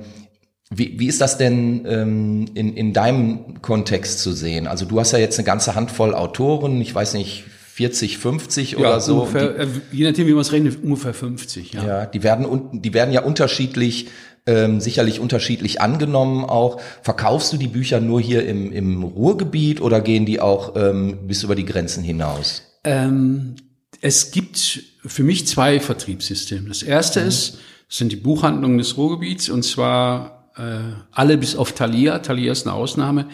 wie, 0.71 1.01
wie 1.01 1.09
ist 1.09 1.21
das 1.21 1.37
denn 1.37 1.85
ähm, 1.89 2.45
in, 2.55 2.77
in 2.77 2.93
deinem 2.93 3.61
Kontext 3.61 4.21
zu 4.21 4.31
sehen? 4.31 4.69
Also 4.69 4.85
du 4.85 5.01
hast 5.01 5.11
ja 5.11 5.19
jetzt 5.19 5.37
eine 5.37 5.47
ganze 5.47 5.75
Handvoll 5.75 6.15
Autoren, 6.15 6.81
ich 6.81 6.95
weiß 6.95 7.15
nicht, 7.15 7.43
40, 7.73 8.19
50 8.19 8.77
oder 8.77 9.01
so. 9.01 9.23
ungefähr, 9.23 9.59
äh, 9.59 9.67
je 9.91 10.07
nachdem, 10.07 10.29
wie 10.29 10.33
man 10.33 10.43
es 10.43 10.53
rechnet, 10.53 10.79
ungefähr 10.81 11.13
50. 11.13 11.73
Ja. 11.73 11.85
Ja, 11.85 12.07
die 12.07 12.23
werden 12.23 12.71
die 12.73 12.95
werden 12.95 13.13
ja 13.13 13.23
unterschiedlich 13.23 14.07
ähm, 14.47 14.81
sicherlich 14.81 15.21
unterschiedlich 15.21 15.81
angenommen 15.81 16.45
auch. 16.45 16.81
Verkaufst 17.03 17.53
du 17.53 17.57
die 17.57 17.69
Bücher 17.69 18.01
nur 18.01 18.21
hier 18.21 18.47
im, 18.47 18.73
im 18.73 19.03
Ruhrgebiet 19.03 19.81
oder 19.81 20.01
gehen 20.01 20.27
die 20.27 20.41
auch 20.41 20.75
ähm, 20.77 21.27
bis 21.27 21.43
über 21.43 21.55
die 21.55 21.65
Grenzen 21.65 22.03
hinaus? 22.03 22.63
Ähm, 22.85 23.57
es 24.01 24.31
gibt 24.31 24.83
für 25.05 25.25
mich 25.25 25.47
zwei 25.47 25.81
Vertriebssysteme. 25.81 26.69
Das 26.69 26.83
erste 26.83 27.21
ist, 27.21 27.59
das 27.89 27.99
sind 27.99 28.13
die 28.13 28.17
Buchhandlungen 28.17 28.79
des 28.79 28.97
Ruhrgebiets 28.97 29.49
und 29.49 29.63
zwar 29.65 30.51
äh, 30.57 30.95
alle 31.13 31.39
bis 31.39 31.57
auf 31.57 31.73
Thalia. 31.73 32.19
Thalia 32.21 32.53
ist 32.53 32.67
eine 32.67 32.75
Ausnahme, 32.75 33.27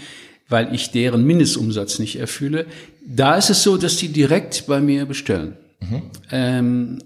weil 0.49 0.75
ich 0.75 0.90
deren 0.90 1.25
Mindestumsatz 1.25 1.99
nicht 1.99 2.16
erfülle. 2.16 2.66
Da 3.07 3.37
ist 3.37 3.50
es 3.50 3.62
so, 3.62 3.76
dass 3.76 3.97
die 3.97 4.09
direkt 4.09 4.66
bei 4.66 4.81
mir 4.81 5.07
bestellen. 5.07 5.57
Ähm, 6.31 7.02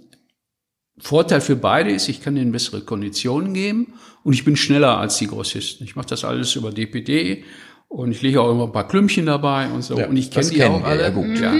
Vorteil 0.98 1.40
für 1.40 1.56
beide 1.56 1.90
ist, 1.90 2.08
ich 2.08 2.22
kann 2.22 2.34
denen 2.36 2.52
bessere 2.52 2.80
Konditionen 2.80 3.52
geben 3.52 3.94
und 4.24 4.32
ich 4.32 4.44
bin 4.44 4.56
schneller 4.56 4.98
als 4.98 5.18
die 5.18 5.26
Grossisten. 5.26 5.84
Ich 5.84 5.94
mache 5.94 6.06
das 6.06 6.24
alles 6.24 6.56
über 6.56 6.70
DPD 6.70 7.44
und 7.88 8.10
ich 8.10 8.22
lege 8.22 8.40
auch 8.40 8.50
immer 8.50 8.64
ein 8.64 8.72
paar 8.72 8.88
Klümpchen 8.88 9.26
dabei 9.26 9.68
und 9.68 9.82
so. 9.82 9.98
Ja, 9.98 10.06
und 10.06 10.16
ich 10.16 10.30
kenne 10.30 10.48
die 10.48 10.64
auch 10.64 10.82
alle. 10.82 11.02
ja, 11.02 11.10
gut. 11.10 11.38
Ja. 11.38 11.54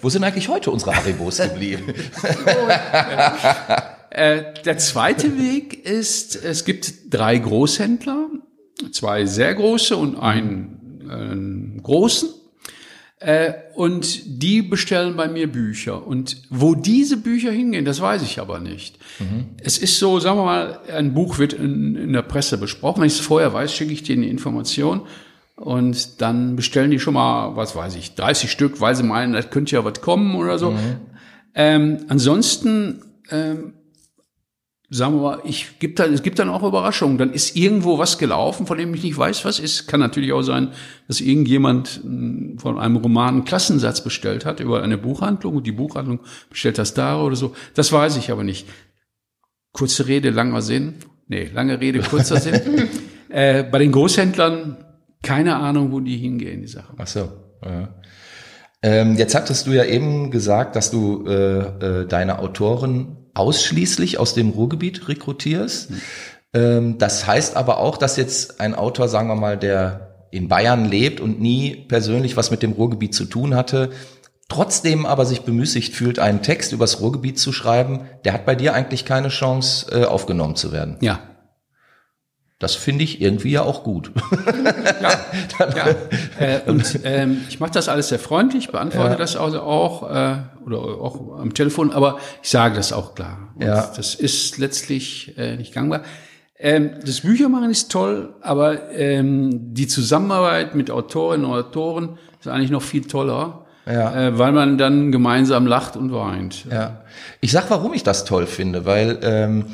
Wo 0.00 0.08
sind 0.08 0.24
eigentlich 0.24 0.48
heute 0.48 0.70
unsere 0.70 0.94
Haribos 0.94 1.38
geblieben? 1.38 1.92
Äh, 4.12 4.54
der 4.64 4.76
zweite 4.78 5.38
Weg 5.38 5.86
ist, 5.86 6.34
es 6.34 6.64
gibt 6.64 7.14
drei 7.14 7.38
Großhändler, 7.38 8.28
zwei 8.90 9.24
sehr 9.24 9.54
große 9.54 9.96
und 9.96 10.16
einen 10.16 11.78
äh, 11.78 11.80
großen. 11.80 12.28
Äh, 13.20 13.52
und 13.74 14.42
die 14.42 14.62
bestellen 14.62 15.14
bei 15.14 15.28
mir 15.28 15.50
Bücher. 15.50 16.06
Und 16.06 16.38
wo 16.48 16.74
diese 16.74 17.18
Bücher 17.18 17.52
hingehen, 17.52 17.84
das 17.84 18.00
weiß 18.00 18.22
ich 18.22 18.40
aber 18.40 18.60
nicht. 18.60 18.98
Es 19.62 19.76
ist 19.76 19.98
so, 19.98 20.18
sagen 20.20 20.38
wir 20.38 20.44
mal, 20.44 20.80
ein 20.90 21.12
Buch 21.12 21.38
wird 21.38 21.52
in, 21.52 21.96
in 21.96 22.12
der 22.14 22.22
Presse 22.22 22.56
besprochen. 22.56 23.00
Wenn 23.02 23.08
ich 23.08 23.14
es 23.14 23.20
vorher 23.20 23.52
weiß, 23.52 23.74
schicke 23.74 23.92
ich 23.92 24.02
denen 24.02 24.22
die 24.22 24.30
Information. 24.30 25.02
Und 25.54 26.22
dann 26.22 26.56
bestellen 26.56 26.90
die 26.90 26.98
schon 26.98 27.12
mal, 27.12 27.54
was 27.56 27.76
weiß 27.76 27.94
ich, 27.96 28.14
30 28.14 28.50
Stück, 28.50 28.80
weil 28.80 28.96
sie 28.96 29.02
meinen, 29.02 29.34
das 29.34 29.50
könnte 29.50 29.76
ja 29.76 29.84
was 29.84 30.00
kommen 30.00 30.34
oder 30.34 30.58
so. 30.58 30.74
Ähm, 31.54 31.98
ansonsten 32.08 33.02
ähm, 33.30 33.74
sagen 34.90 35.14
wir 35.14 35.22
mal, 35.22 35.40
ich 35.44 35.78
gibt 35.78 36.00
dann, 36.00 36.12
es 36.12 36.22
gibt 36.22 36.40
dann 36.40 36.48
auch 36.48 36.64
Überraschungen. 36.64 37.16
Dann 37.16 37.32
ist 37.32 37.56
irgendwo 37.56 37.98
was 37.98 38.18
gelaufen, 38.18 38.66
von 38.66 38.76
dem 38.76 38.92
ich 38.92 39.04
nicht 39.04 39.16
weiß, 39.16 39.44
was 39.44 39.60
ist. 39.60 39.86
Kann 39.86 40.00
natürlich 40.00 40.32
auch 40.32 40.42
sein, 40.42 40.72
dass 41.06 41.20
irgendjemand 41.20 42.00
hm, 42.02 42.58
von 42.58 42.78
einem 42.78 42.96
Roman 42.96 43.34
einen 43.34 43.44
Klassensatz 43.44 44.02
bestellt 44.02 44.44
hat 44.44 44.58
über 44.58 44.82
eine 44.82 44.98
Buchhandlung 44.98 45.56
und 45.56 45.66
die 45.66 45.72
Buchhandlung 45.72 46.20
bestellt 46.50 46.76
das 46.76 46.92
da 46.92 47.20
oder 47.22 47.36
so. 47.36 47.54
Das 47.74 47.92
weiß 47.92 48.16
ich 48.16 48.32
aber 48.32 48.42
nicht. 48.42 48.66
Kurze 49.72 50.08
Rede, 50.08 50.30
langer 50.30 50.60
Sinn. 50.60 50.96
Nee, 51.28 51.48
lange 51.54 51.80
Rede, 51.80 52.00
kurzer 52.00 52.36
Sinn. 52.40 52.60
Äh, 53.32 53.62
bei 53.62 53.78
den 53.78 53.92
Großhändlern 53.92 54.84
keine 55.22 55.54
Ahnung, 55.54 55.92
wo 55.92 56.00
die 56.00 56.16
hingehen, 56.16 56.62
die 56.62 56.66
Sache. 56.66 56.92
Ach 56.98 57.06
so. 57.06 57.30
Ja. 57.64 57.94
Ähm, 58.82 59.16
jetzt 59.16 59.36
hattest 59.36 59.68
du 59.68 59.70
ja 59.70 59.84
eben 59.84 60.32
gesagt, 60.32 60.74
dass 60.74 60.90
du 60.90 61.26
äh, 61.28 61.58
äh, 62.00 62.06
deine 62.08 62.40
Autoren 62.40 63.19
ausschließlich 63.40 64.18
aus 64.18 64.34
dem 64.34 64.50
Ruhrgebiet 64.50 65.08
rekrutierst. 65.08 65.90
Mhm. 66.52 66.98
Das 66.98 67.28
heißt 67.28 67.56
aber 67.56 67.78
auch, 67.78 67.96
dass 67.96 68.16
jetzt 68.16 68.60
ein 68.60 68.74
Autor, 68.74 69.08
sagen 69.08 69.28
wir 69.28 69.36
mal, 69.36 69.56
der 69.56 70.26
in 70.30 70.48
Bayern 70.48 70.84
lebt 70.84 71.20
und 71.20 71.40
nie 71.40 71.76
persönlich 71.88 72.36
was 72.36 72.50
mit 72.50 72.62
dem 72.62 72.72
Ruhrgebiet 72.72 73.14
zu 73.14 73.24
tun 73.24 73.54
hatte, 73.54 73.90
trotzdem 74.48 75.06
aber 75.06 75.26
sich 75.26 75.42
bemüßigt 75.42 75.94
fühlt, 75.94 76.18
einen 76.18 76.42
Text 76.42 76.72
übers 76.72 77.00
Ruhrgebiet 77.00 77.38
zu 77.38 77.52
schreiben, 77.52 78.00
der 78.24 78.32
hat 78.32 78.46
bei 78.46 78.54
dir 78.54 78.74
eigentlich 78.74 79.04
keine 79.04 79.28
Chance, 79.28 79.86
äh, 79.92 80.04
aufgenommen 80.04 80.56
zu 80.56 80.72
werden. 80.72 80.96
Ja, 81.00 81.20
das 82.60 82.74
finde 82.74 83.04
ich 83.04 83.22
irgendwie 83.22 83.50
ja 83.50 83.62
auch 83.62 83.82
gut. 83.82 84.12
ja, 85.02 85.68
ja. 85.76 85.86
Äh, 86.38 86.60
und 86.66 87.00
ähm, 87.04 87.42
ich 87.48 87.60
mache 87.60 87.72
das 87.72 87.88
alles 87.88 88.08
sehr 88.08 88.18
freundlich, 88.18 88.70
beantworte 88.70 89.10
ja. 89.10 89.16
das 89.16 89.36
also 89.36 89.60
auch 89.60 90.10
äh, 90.10 90.36
oder 90.64 90.78
auch 90.78 91.38
am 91.38 91.52
Telefon, 91.52 91.90
aber 91.90 92.18
ich 92.42 92.48
sage 92.48 92.76
das 92.76 92.92
auch 92.92 93.14
klar. 93.14 93.52
Und 93.56 93.66
ja. 93.66 93.90
Das 93.94 94.14
ist 94.14 94.56
letztlich 94.56 95.36
äh, 95.36 95.56
nicht 95.56 95.74
gangbar. 95.74 96.02
Ähm, 96.58 96.92
das 97.04 97.22
Büchermachen 97.22 97.70
ist 97.70 97.90
toll, 97.90 98.34
aber 98.40 98.90
ähm, 98.92 99.74
die 99.74 99.86
Zusammenarbeit 99.86 100.74
mit 100.74 100.90
Autorinnen 100.90 101.46
und 101.46 101.52
Autoren 101.52 102.18
ist 102.38 102.48
eigentlich 102.48 102.70
noch 102.70 102.82
viel 102.82 103.06
toller. 103.06 103.66
Ja. 103.86 104.28
Äh, 104.28 104.38
weil 104.38 104.52
man 104.52 104.78
dann 104.78 105.10
gemeinsam 105.12 105.66
lacht 105.66 105.96
und 105.96 106.12
weint. 106.12 106.66
Ja. 106.70 107.02
Ich 107.40 107.52
sag, 107.52 107.70
warum 107.70 107.92
ich 107.92 108.02
das 108.02 108.24
toll 108.24 108.46
finde, 108.46 108.84
weil 108.84 109.18
ähm, 109.22 109.30
ähm, 109.50 109.64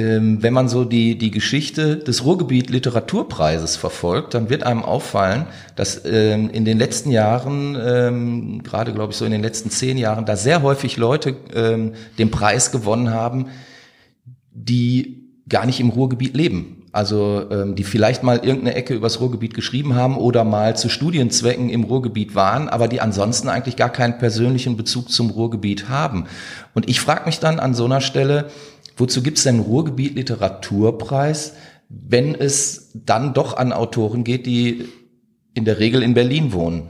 wenn 0.00 0.52
man 0.52 0.68
so 0.68 0.84
die, 0.84 1.18
die 1.18 1.32
Geschichte 1.32 1.96
des 1.96 2.24
Ruhrgebiet 2.24 2.70
Literaturpreises 2.70 3.74
verfolgt, 3.74 4.32
dann 4.32 4.48
wird 4.48 4.62
einem 4.62 4.84
auffallen, 4.84 5.46
dass 5.74 6.04
ähm, 6.04 6.50
in 6.50 6.64
den 6.64 6.78
letzten 6.78 7.10
Jahren, 7.10 7.76
ähm, 7.80 8.62
gerade 8.62 8.92
glaube 8.92 9.12
ich 9.12 9.18
so 9.18 9.24
in 9.24 9.32
den 9.32 9.42
letzten 9.42 9.70
zehn 9.70 9.98
Jahren, 9.98 10.24
da 10.24 10.36
sehr 10.36 10.62
häufig 10.62 10.98
Leute 10.98 11.34
ähm, 11.52 11.94
den 12.16 12.30
Preis 12.30 12.70
gewonnen 12.70 13.10
haben, 13.10 13.46
die 14.52 15.28
gar 15.48 15.66
nicht 15.66 15.80
im 15.80 15.88
Ruhrgebiet 15.88 16.36
leben. 16.36 16.78
Also 16.92 17.46
ähm, 17.50 17.74
die 17.74 17.84
vielleicht 17.84 18.22
mal 18.22 18.38
irgendeine 18.38 18.74
Ecke 18.74 18.94
übers 18.94 19.20
Ruhrgebiet 19.20 19.52
geschrieben 19.52 19.94
haben 19.94 20.16
oder 20.16 20.44
mal 20.44 20.76
zu 20.76 20.88
Studienzwecken 20.88 21.68
im 21.68 21.84
Ruhrgebiet 21.84 22.34
waren, 22.34 22.68
aber 22.68 22.88
die 22.88 23.00
ansonsten 23.00 23.48
eigentlich 23.48 23.76
gar 23.76 23.90
keinen 23.90 24.18
persönlichen 24.18 24.76
Bezug 24.76 25.10
zum 25.10 25.30
Ruhrgebiet 25.30 25.88
haben. 25.88 26.24
Und 26.74 26.88
ich 26.88 27.00
frage 27.00 27.26
mich 27.26 27.40
dann 27.40 27.60
an 27.60 27.74
so 27.74 27.84
einer 27.84 28.00
Stelle, 28.00 28.46
Wozu 28.98 29.22
gibt 29.22 29.38
es 29.38 29.44
denn 29.44 29.60
Ruhrgebiet 29.60 30.16
Literaturpreis, 30.16 31.54
wenn 31.88 32.34
es 32.34 32.90
dann 32.94 33.32
doch 33.32 33.56
an 33.56 33.72
Autoren 33.72 34.24
geht, 34.24 34.44
die 34.44 34.88
in 35.54 35.64
der 35.64 35.78
Regel 35.78 36.02
in 36.02 36.14
Berlin 36.14 36.52
wohnen? 36.52 36.88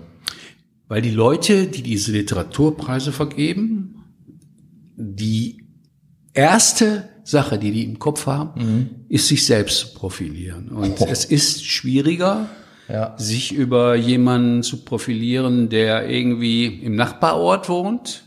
Weil 0.89 1.03
die 1.03 1.11
Leute, 1.11 1.67
die 1.67 1.83
diese 1.83 2.13
Literaturpreise 2.13 3.13
vergeben, 3.13 4.05
die 4.97 5.65
erste 6.33 7.11
Sache, 7.25 7.59
die 7.59 7.73
die 7.73 7.85
im 7.85 7.99
Kopf 7.99 8.27
haben, 8.27 8.65
mhm. 8.65 8.91
ist 9.11 9.29
sich 9.29 9.45
selbst 9.45 9.79
zu 9.79 9.95
profilieren. 9.95 10.71
Und 10.71 11.01
oh. 11.01 11.07
es 11.11 11.27
ist 11.27 11.63
schwieriger, 11.67 12.49
ja. 12.89 13.15
sich 13.19 13.53
über 13.53 13.97
jemanden 13.97 14.63
zu 14.63 14.85
profilieren, 14.85 15.69
der 15.69 16.09
irgendwie 16.09 16.65
im 16.67 16.97
Nachbarort 16.97 17.69
wohnt, 17.69 18.25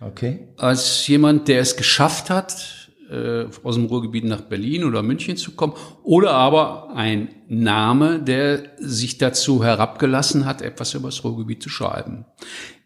okay. 0.00 0.48
als 0.56 1.06
jemand, 1.06 1.46
der 1.46 1.60
es 1.60 1.76
geschafft 1.76 2.28
hat, 2.28 2.83
äh, 3.10 3.46
aus 3.62 3.74
dem 3.74 3.86
Ruhrgebiet 3.86 4.24
nach 4.24 4.42
Berlin 4.42 4.84
oder 4.84 5.02
München 5.02 5.36
zu 5.36 5.52
kommen, 5.52 5.74
oder 6.02 6.32
aber 6.32 6.94
ein 6.94 7.28
Name, 7.48 8.20
der 8.20 8.62
sich 8.78 9.18
dazu 9.18 9.64
herabgelassen 9.64 10.46
hat, 10.46 10.62
etwas 10.62 10.94
über 10.94 11.08
das 11.08 11.24
Ruhrgebiet 11.24 11.62
zu 11.62 11.68
schreiben. 11.68 12.24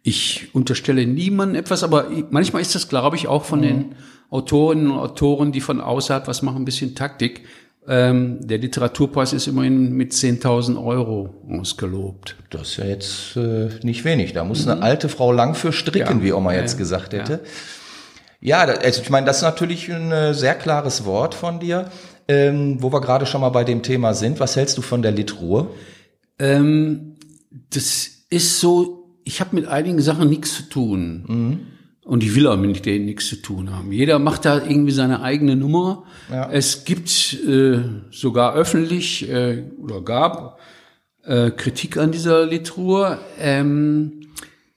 Ich 0.03 0.49
unterstelle 0.55 1.07
niemandem 1.07 1.61
etwas, 1.61 1.83
aber 1.83 2.07
manchmal 2.31 2.63
ist 2.63 2.75
das, 2.75 2.89
glaube 2.89 3.17
ich, 3.17 3.29
auch 3.29 3.45
von 3.45 3.61
mhm. 3.61 3.63
den 3.63 3.85
Autorinnen 4.31 4.91
und 4.91 4.99
Autoren, 4.99 5.53
die 5.53 5.61
von 5.61 5.81
außerhalb 5.81 6.27
was 6.29 6.43
machen, 6.43 6.63
ein 6.63 6.65
bisschen 6.65 6.95
Taktik. 6.95 7.45
Ähm, 7.87 8.47
der 8.47 8.59
Literaturpreis 8.59 9.33
ist 9.33 9.47
immerhin 9.47 9.93
mit 9.93 10.13
10.000 10.13 10.83
Euro 10.83 11.35
ausgelobt. 11.51 12.37
Das 12.51 12.71
ist 12.71 12.77
ja 12.77 12.85
jetzt 12.85 13.37
äh, 13.37 13.71
nicht 13.83 14.05
wenig. 14.05 14.35
Da 14.35 14.45
muss 14.45 14.67
mhm. 14.67 14.73
eine 14.73 14.83
alte 14.83 15.09
Frau 15.09 15.33
lang 15.33 15.55
für 15.55 15.73
stricken, 15.73 16.19
ja. 16.19 16.23
wie 16.23 16.33
Oma 16.33 16.53
jetzt 16.53 16.77
gesagt 16.77 17.15
hätte. 17.15 17.33
Ja. 17.33 17.39
Ja, 18.40 18.61
also 18.61 19.02
ich 19.02 19.11
meine, 19.11 19.26
das 19.26 19.38
ist 19.38 19.42
natürlich 19.42 19.92
ein 19.92 20.12
äh, 20.12 20.35
sehr 20.35 20.54
klares 20.54 21.04
Wort 21.04 21.35
von 21.35 21.61
dir. 21.61 21.90
Ähm, 22.30 22.83
wo 22.83 22.92
wir 22.92 23.00
gerade 23.00 23.25
schon 23.25 23.40
mal 23.40 23.49
bei 23.49 23.64
dem 23.64 23.83
Thema 23.83 24.12
sind, 24.12 24.38
was 24.38 24.54
hältst 24.54 24.76
du 24.76 24.83
von 24.83 25.00
der 25.00 25.12
Litruhe? 25.12 25.71
Ähm, 26.38 27.16
das 27.71 28.11
ist 28.28 28.61
so, 28.61 29.14
ich 29.25 29.40
habe 29.40 29.57
mit 29.57 29.66
einigen 29.66 30.02
Sachen 30.02 30.28
nichts 30.28 30.54
zu 30.54 30.62
tun. 30.68 31.25
Mhm. 31.26 31.61
Und 32.04 32.23
ich 32.23 32.35
will 32.35 32.47
auch 32.47 32.57
mit 32.57 32.87
denen 32.87 33.07
nichts 33.07 33.28
zu 33.28 33.37
tun 33.37 33.75
haben. 33.75 33.92
Jeder 33.92 34.18
macht 34.18 34.45
da 34.45 34.62
irgendwie 34.62 34.92
seine 34.92 35.23
eigene 35.23 35.57
Nummer. 35.57 36.04
Ja. 36.30 36.50
Es 36.50 36.85
gibt 36.85 37.35
äh, 37.47 37.80
sogar 38.11 38.54
öffentlich 38.54 39.28
äh, 39.28 39.64
oder 39.78 40.00
gab 40.00 40.59
äh, 41.25 41.50
Kritik 41.50 41.99
an 41.99 42.11
dieser 42.11 42.47
Litruhe. 42.47 43.18
Ähm, 43.38 44.18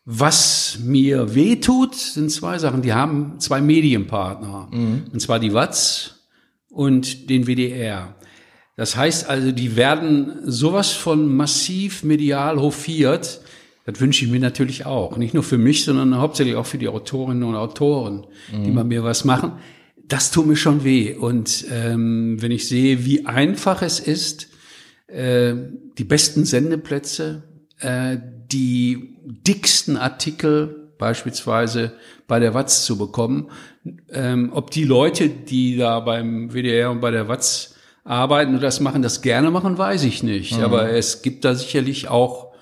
was 0.06 0.80
mir 0.84 1.36
wehtut, 1.36 1.96
sind 1.96 2.32
zwei 2.32 2.58
Sachen. 2.58 2.82
Die 2.82 2.94
haben 2.94 3.40
zwei 3.40 3.62
Medienpartner. 3.62 4.70
Mhm. 4.72 5.04
Und 5.14 5.20
zwar 5.20 5.40
die 5.40 5.54
Watz 5.54 6.22
und 6.70 7.30
den 7.30 7.46
WDR. 7.46 8.16
Das 8.76 8.96
heißt 8.96 9.30
also, 9.30 9.52
die 9.52 9.76
werden 9.76 10.40
sowas 10.44 10.92
von 10.92 11.36
massiv 11.36 12.04
medial 12.04 12.60
hofiert. 12.60 13.42
Das 13.86 14.00
wünsche 14.00 14.26
ich 14.26 14.32
mir 14.32 14.40
natürlich 14.40 14.86
auch. 14.86 15.18
Nicht 15.18 15.34
nur 15.34 15.44
für 15.44 15.58
mich, 15.58 15.84
sondern 15.84 16.18
hauptsächlich 16.18 16.56
auch 16.56 16.66
für 16.66 16.78
die 16.78 16.88
Autorinnen 16.88 17.44
und 17.44 17.56
Autoren, 17.56 18.26
mhm. 18.52 18.64
die 18.64 18.72
bei 18.72 18.84
mir 18.84 19.04
was 19.04 19.24
machen. 19.24 19.54
Das 20.08 20.32
tut 20.32 20.48
mir 20.48 20.56
schon 20.56 20.84
weh. 20.84 21.14
Und 21.14 21.66
ähm, 21.70 22.42
wenn 22.42 22.52
ich 22.52 22.68
sehe, 22.68 23.06
wie 23.06 23.26
einfach 23.26 23.82
es 23.82 24.00
ist, 24.00 24.48
äh, 25.08 25.54
die 25.98 26.04
besten 26.04 26.46
Sendeplätze, 26.46 27.44
äh, 27.80 28.18
die 28.52 29.18
dicksten 29.26 29.98
Artikel 29.98 30.92
beispielsweise 30.98 31.94
bei 32.28 32.40
der 32.40 32.54
Watz 32.54 32.86
zu 32.86 32.98
bekommen. 32.98 33.50
Ähm, 34.12 34.52
ob 34.54 34.72
die 34.72 34.84
Leute, 34.84 35.30
die 35.30 35.78
da 35.78 36.00
beim 36.00 36.54
WDR 36.54 36.92
und 36.92 37.02
bei 37.02 37.12
der 37.12 37.28
Watz 37.28 37.76
arbeiten 38.04 38.56
und 38.56 38.64
das 38.64 38.80
machen, 38.80 39.02
das 39.02 39.22
gerne 39.22 39.52
machen, 39.52 39.78
weiß 39.78 40.04
ich 40.04 40.24
nicht. 40.24 40.58
Mhm. 40.58 40.64
Aber 40.64 40.92
es 40.92 41.22
gibt 41.22 41.46
da 41.46 41.56
sicherlich 41.56 42.08
auch 42.08 42.54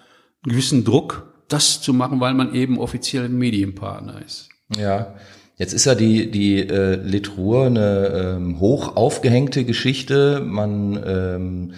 einen 0.43 0.51
gewissen 0.51 0.83
Druck, 0.85 1.33
das 1.47 1.81
zu 1.81 1.93
machen, 1.93 2.19
weil 2.19 2.33
man 2.33 2.53
eben 2.53 2.79
offiziell 2.79 3.29
Medienpartner 3.29 4.21
ist. 4.25 4.49
Ja. 4.77 5.15
Jetzt 5.59 5.73
ist 5.73 5.83
ja 5.83 5.93
die, 5.93 6.31
die 6.31 6.59
äh, 6.59 6.95
Litruhe 6.95 7.65
eine 7.65 8.37
ähm, 8.37 8.61
hoch 8.61 8.95
aufgehängte 8.95 9.65
Geschichte. 9.65 10.41
Man 10.41 10.97
ähm, 11.05 11.73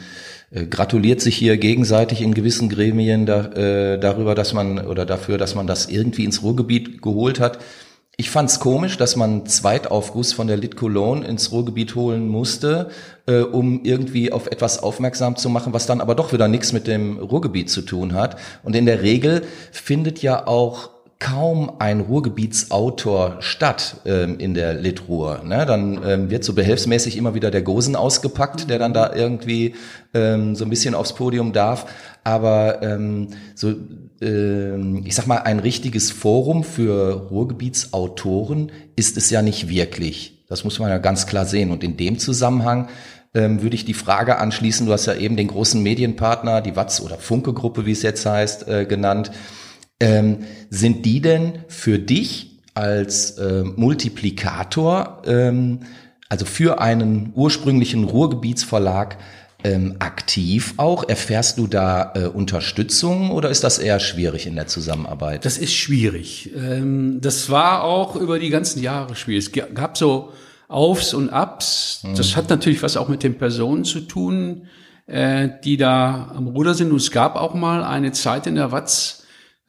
äh, 0.51 0.67
gratuliert 0.67 1.19
sich 1.19 1.35
hier 1.35 1.57
gegenseitig 1.57 2.21
in 2.21 2.35
gewissen 2.35 2.69
Gremien 2.69 3.25
da, 3.25 3.45
äh, 3.53 3.97
darüber, 3.97 4.35
dass 4.35 4.53
man 4.53 4.85
oder 4.85 5.07
dafür, 5.07 5.39
dass 5.39 5.55
man 5.55 5.65
das 5.65 5.87
irgendwie 5.87 6.25
ins 6.25 6.43
Ruhrgebiet 6.43 7.01
geholt 7.01 7.39
hat. 7.39 7.57
Ich 8.17 8.29
fand's 8.29 8.59
komisch, 8.59 8.97
dass 8.97 9.15
man 9.15 9.47
Zweitaufguss 9.47 10.31
von 10.31 10.45
der 10.45 10.57
Lit 10.57 10.75
Cologne 10.75 11.25
ins 11.25 11.51
Ruhrgebiet 11.51 11.95
holen 11.95 12.27
musste, 12.27 12.91
äh, 13.25 13.39
um 13.39 13.83
irgendwie 13.83 14.31
auf 14.31 14.45
etwas 14.45 14.83
aufmerksam 14.83 15.37
zu 15.37 15.49
machen, 15.49 15.73
was 15.73 15.87
dann 15.87 16.01
aber 16.01 16.13
doch 16.13 16.31
wieder 16.33 16.47
nichts 16.47 16.71
mit 16.71 16.85
dem 16.85 17.17
Ruhrgebiet 17.17 17.71
zu 17.71 17.81
tun 17.81 18.13
hat. 18.13 18.37
Und 18.61 18.75
in 18.75 18.85
der 18.85 19.01
Regel 19.01 19.41
findet 19.71 20.21
ja 20.21 20.45
auch 20.45 21.00
kaum 21.21 21.73
ein 21.77 22.01
Ruhrgebietsautor 22.01 23.37
statt 23.39 23.97
ähm, 24.05 24.39
in 24.39 24.55
der 24.55 24.73
Litruhr. 24.73 25.43
Ne? 25.45 25.65
Dann 25.67 26.01
ähm, 26.03 26.29
wird 26.31 26.43
so 26.43 26.53
behelfsmäßig 26.53 27.15
immer 27.15 27.35
wieder 27.35 27.51
der 27.51 27.61
Gosen 27.61 27.95
ausgepackt, 27.95 28.69
der 28.69 28.79
dann 28.79 28.93
da 28.93 29.13
irgendwie 29.13 29.75
ähm, 30.15 30.55
so 30.55 30.65
ein 30.65 30.69
bisschen 30.71 30.95
aufs 30.95 31.13
Podium 31.13 31.53
darf. 31.53 31.85
Aber 32.23 32.81
ähm, 32.81 33.27
so, 33.53 33.73
ähm, 34.19 35.03
ich 35.05 35.13
sag 35.13 35.27
mal, 35.27 35.37
ein 35.37 35.59
richtiges 35.59 36.11
Forum 36.11 36.63
für 36.63 37.27
Ruhrgebietsautoren 37.29 38.71
ist 38.95 39.15
es 39.15 39.29
ja 39.29 39.43
nicht 39.43 39.69
wirklich. 39.69 40.43
Das 40.49 40.63
muss 40.63 40.79
man 40.79 40.89
ja 40.89 40.97
ganz 40.97 41.27
klar 41.27 41.45
sehen. 41.45 41.71
Und 41.71 41.83
in 41.83 41.97
dem 41.97 42.17
Zusammenhang 42.17 42.89
ähm, 43.35 43.61
würde 43.61 43.75
ich 43.75 43.85
die 43.85 43.93
Frage 43.93 44.39
anschließen, 44.39 44.87
du 44.87 44.91
hast 44.91 45.05
ja 45.05 45.13
eben 45.13 45.37
den 45.37 45.47
großen 45.47 45.81
Medienpartner, 45.81 46.61
die 46.61 46.75
Watz 46.75 46.99
oder 46.99 47.17
Funke-Gruppe, 47.17 47.85
wie 47.85 47.91
es 47.91 48.01
jetzt 48.01 48.25
heißt, 48.25 48.67
äh, 48.67 48.85
genannt. 48.85 49.31
Ähm, 50.01 50.39
sind 50.69 51.05
die 51.05 51.21
denn 51.21 51.59
für 51.67 51.99
dich 51.99 52.59
als 52.73 53.31
äh, 53.31 53.63
Multiplikator 53.63 55.21
ähm, 55.25 55.79
also 56.31 56.45
für 56.45 56.79
einen 56.79 57.33
ursprünglichen 57.35 58.05
Ruhrgebietsverlag 58.05 59.17
ähm, 59.65 59.97
aktiv 59.99 60.75
auch? 60.77 61.07
Erfährst 61.07 61.57
du 61.57 61.67
da 61.67 62.13
äh, 62.15 62.27
Unterstützung 62.27 63.31
oder 63.31 63.49
ist 63.49 63.65
das 63.65 63.79
eher 63.79 63.99
schwierig 63.99 64.47
in 64.47 64.55
der 64.55 64.67
Zusammenarbeit? 64.67 65.43
Das 65.43 65.57
ist 65.57 65.73
schwierig. 65.73 66.51
Ähm, 66.55 67.19
das 67.19 67.49
war 67.49 67.83
auch 67.83 68.15
über 68.15 68.39
die 68.39 68.49
ganzen 68.49 68.81
Jahre 68.81 69.15
schwierig. 69.17 69.51
Es 69.53 69.73
gab 69.75 69.97
so 69.97 70.31
Aufs 70.69 71.13
und 71.13 71.29
Abs. 71.29 71.99
Mhm. 72.03 72.15
Das 72.15 72.37
hat 72.37 72.49
natürlich 72.49 72.81
was 72.81 72.95
auch 72.95 73.09
mit 73.09 73.23
den 73.23 73.37
Personen 73.37 73.83
zu 73.83 73.99
tun, 73.99 74.67
äh, 75.07 75.49
die 75.65 75.75
da 75.75 76.31
am 76.33 76.47
Ruder 76.47 76.75
sind. 76.75 76.91
Und 76.91 77.01
es 77.01 77.11
gab 77.11 77.35
auch 77.35 77.53
mal 77.53 77.83
eine 77.83 78.13
Zeit 78.13 78.47
in 78.47 78.55
der 78.55 78.71
Watz, 78.71 79.20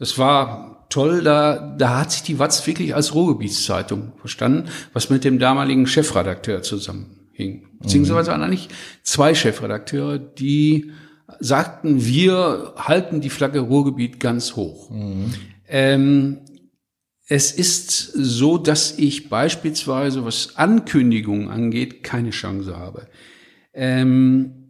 das 0.03 0.19
war 0.19 0.89
toll, 0.89 1.23
da, 1.23 1.77
da 1.79 2.01
hat 2.01 2.11
sich 2.11 2.25
die 2.25 2.41
Watz 2.41 2.67
wirklich 2.67 2.93
als 2.93 3.15
Ruhrgebietszeitung 3.15 4.15
verstanden, 4.17 4.69
was 4.93 5.11
mit 5.11 5.23
dem 5.23 5.39
damaligen 5.39 5.87
Chefredakteur 5.87 6.63
zusammenhing. 6.63 7.69
Beziehungsweise 7.79 8.33
waren 8.33 8.43
eigentlich 8.43 8.69
zwei 9.05 9.33
Chefredakteure, 9.33 10.19
die 10.19 10.91
sagten, 11.39 12.05
wir 12.05 12.73
halten 12.77 13.21
die 13.21 13.31
Flagge 13.31 13.61
Ruhrgebiet 13.61 14.19
ganz 14.19 14.57
hoch. 14.57 14.91
Mhm. 14.91 15.35
Ähm, 15.69 16.39
es 17.29 17.53
ist 17.53 18.01
so, 18.01 18.59
dass 18.59 18.99
ich 18.99 19.29
beispielsweise, 19.29 20.25
was 20.25 20.57
Ankündigungen 20.57 21.49
angeht, 21.49 22.03
keine 22.03 22.31
Chance 22.31 22.77
habe. 22.77 23.07
Ähm, 23.73 24.67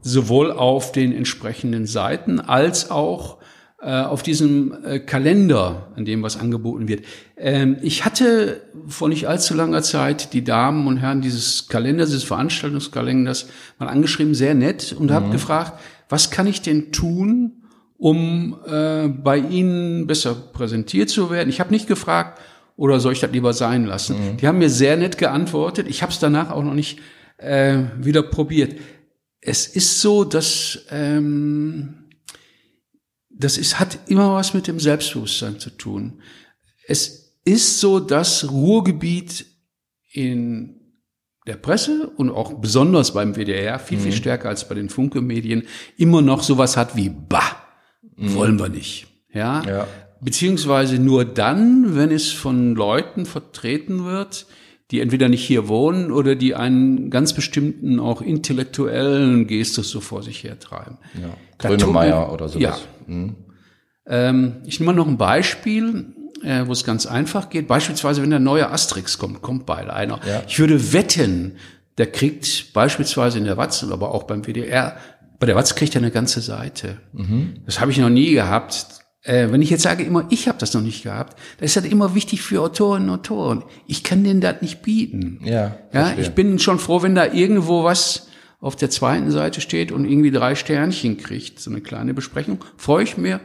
sowohl 0.00 0.50
auf 0.50 0.92
den 0.92 1.12
entsprechenden 1.12 1.84
Seiten 1.84 2.40
als 2.40 2.90
auch 2.90 3.39
auf 3.86 4.22
diesem 4.22 4.74
äh, 4.84 4.98
Kalender, 4.98 5.88
an 5.96 6.04
dem 6.04 6.22
was 6.22 6.38
angeboten 6.38 6.86
wird. 6.86 7.04
Ähm, 7.36 7.78
ich 7.80 8.04
hatte 8.04 8.60
vor 8.86 9.08
nicht 9.08 9.26
allzu 9.26 9.54
langer 9.54 9.82
Zeit 9.82 10.34
die 10.34 10.44
Damen 10.44 10.86
und 10.86 10.98
Herren 10.98 11.22
dieses 11.22 11.68
Kalenders, 11.68 12.10
dieses 12.10 12.24
Veranstaltungskalenders 12.24 13.48
mal 13.78 13.88
angeschrieben, 13.88 14.34
sehr 14.34 14.54
nett, 14.54 14.94
und 14.98 15.06
mhm. 15.06 15.14
habe 15.14 15.30
gefragt, 15.30 15.80
was 16.10 16.30
kann 16.30 16.46
ich 16.46 16.60
denn 16.60 16.92
tun, 16.92 17.62
um 17.96 18.58
äh, 18.66 19.08
bei 19.08 19.38
Ihnen 19.38 20.06
besser 20.06 20.34
präsentiert 20.34 21.08
zu 21.08 21.30
werden. 21.30 21.48
Ich 21.48 21.60
habe 21.60 21.70
nicht 21.70 21.86
gefragt, 21.86 22.38
oder 22.76 22.98
soll 23.00 23.12
ich 23.12 23.20
das 23.20 23.32
lieber 23.32 23.52
sein 23.52 23.86
lassen? 23.86 24.16
Mhm. 24.16 24.36
Die 24.38 24.46
haben 24.46 24.58
mir 24.58 24.70
sehr 24.70 24.96
nett 24.96 25.18
geantwortet. 25.18 25.86
Ich 25.88 26.02
habe 26.02 26.12
es 26.12 26.18
danach 26.18 26.50
auch 26.50 26.64
noch 26.64 26.74
nicht 26.74 26.98
äh, 27.36 27.78
wieder 27.98 28.22
probiert. 28.22 28.74
Es 29.40 29.66
ist 29.66 30.00
so, 30.00 30.24
dass 30.24 30.80
ähm, 30.90 31.99
das 33.40 33.58
ist, 33.58 33.80
hat 33.80 33.98
immer 34.06 34.34
was 34.34 34.54
mit 34.54 34.66
dem 34.66 34.80
Selbstbewusstsein 34.80 35.58
zu 35.58 35.70
tun. 35.70 36.22
Es 36.86 37.36
ist 37.44 37.80
so, 37.80 38.00
dass 38.00 38.50
Ruhrgebiet 38.50 39.46
in 40.12 40.76
der 41.46 41.56
Presse 41.56 42.10
und 42.16 42.30
auch 42.30 42.54
besonders 42.54 43.14
beim 43.14 43.34
WDR 43.34 43.78
viel, 43.78 43.98
mhm. 43.98 44.02
viel 44.02 44.12
stärker 44.12 44.48
als 44.48 44.68
bei 44.68 44.74
den 44.74 44.88
Funke-Medien 44.88 45.64
immer 45.96 46.22
noch 46.22 46.42
sowas 46.42 46.76
hat 46.76 46.96
wie 46.96 47.08
Bah 47.08 47.60
Mhm. 48.20 48.34
Wollen 48.34 48.58
wir 48.58 48.68
nicht. 48.68 49.06
Ja? 49.32 49.62
ja. 49.66 49.86
Beziehungsweise 50.20 50.98
nur 50.98 51.24
dann, 51.24 51.96
wenn 51.96 52.10
es 52.10 52.30
von 52.30 52.74
Leuten 52.74 53.24
vertreten 53.24 54.04
wird, 54.04 54.46
die 54.90 55.00
entweder 55.00 55.28
nicht 55.28 55.44
hier 55.44 55.68
wohnen 55.68 56.10
oder 56.10 56.34
die 56.34 56.54
einen 56.54 57.10
ganz 57.10 57.32
bestimmten, 57.32 58.00
auch 58.00 58.22
intellektuellen 58.22 59.46
Gestus 59.46 59.90
so 59.90 60.00
vor 60.00 60.22
sich 60.22 60.42
hertreiben. 60.42 60.98
Ja. 61.20 61.28
Grönemeyer 61.58 62.32
oder 62.32 62.48
sowas. 62.48 62.60
Ja. 62.60 62.78
Mhm. 63.06 63.36
Ähm, 64.06 64.56
ich 64.64 64.80
nehme 64.80 64.92
mal 64.92 64.96
noch 64.96 65.06
ein 65.06 65.18
Beispiel, 65.18 66.06
äh, 66.42 66.66
wo 66.66 66.72
es 66.72 66.84
ganz 66.84 67.06
einfach 67.06 67.50
geht. 67.50 67.68
Beispielsweise, 67.68 68.22
wenn 68.22 68.30
der 68.30 68.40
neue 68.40 68.70
Asterix 68.70 69.18
kommt, 69.18 69.42
kommt 69.42 69.66
bald 69.66 69.90
einer. 69.90 70.20
Ja. 70.26 70.42
Ich 70.48 70.58
würde 70.58 70.92
wetten, 70.92 71.56
der 71.98 72.10
kriegt 72.10 72.72
beispielsweise 72.72 73.38
in 73.38 73.44
der 73.44 73.56
Watson, 73.56 73.92
aber 73.92 74.12
auch 74.14 74.24
beim 74.24 74.44
WDR 74.44 74.96
bei 75.40 75.46
der 75.46 75.56
Watz 75.56 75.74
kriegt 75.74 75.94
er 75.94 76.02
eine 76.02 76.10
ganze 76.10 76.42
Seite. 76.42 76.98
Mhm. 77.14 77.54
Das 77.64 77.80
habe 77.80 77.90
ich 77.90 77.98
noch 77.98 78.10
nie 78.10 78.32
gehabt. 78.32 78.99
Äh, 79.22 79.50
wenn 79.50 79.60
ich 79.60 79.70
jetzt 79.70 79.82
sage 79.82 80.02
immer, 80.02 80.26
ich 80.30 80.48
habe 80.48 80.58
das 80.58 80.72
noch 80.72 80.80
nicht 80.80 81.02
gehabt, 81.02 81.38
dann 81.58 81.66
ist 81.66 81.76
das 81.76 81.84
immer 81.84 82.14
wichtig 82.14 82.42
für 82.42 82.62
Autorinnen 82.62 83.10
und 83.10 83.20
Autoren. 83.20 83.64
Ich 83.86 84.02
kann 84.02 84.24
denen 84.24 84.40
das 84.40 84.62
nicht 84.62 84.82
bieten. 84.82 85.40
Ja, 85.44 85.76
ja 85.92 86.14
ich 86.16 86.30
bin 86.30 86.58
schon 86.58 86.78
froh, 86.78 87.02
wenn 87.02 87.14
da 87.14 87.26
irgendwo 87.26 87.84
was 87.84 88.28
auf 88.60 88.76
der 88.76 88.90
zweiten 88.90 89.30
Seite 89.30 89.60
steht 89.60 89.92
und 89.92 90.04
irgendwie 90.04 90.30
drei 90.30 90.54
Sternchen 90.54 91.18
kriegt, 91.18 91.60
so 91.60 91.70
eine 91.70 91.80
kleine 91.80 92.14
Besprechung, 92.14 92.64
freue 92.76 93.04
ich 93.04 93.16
mir, 93.16 93.40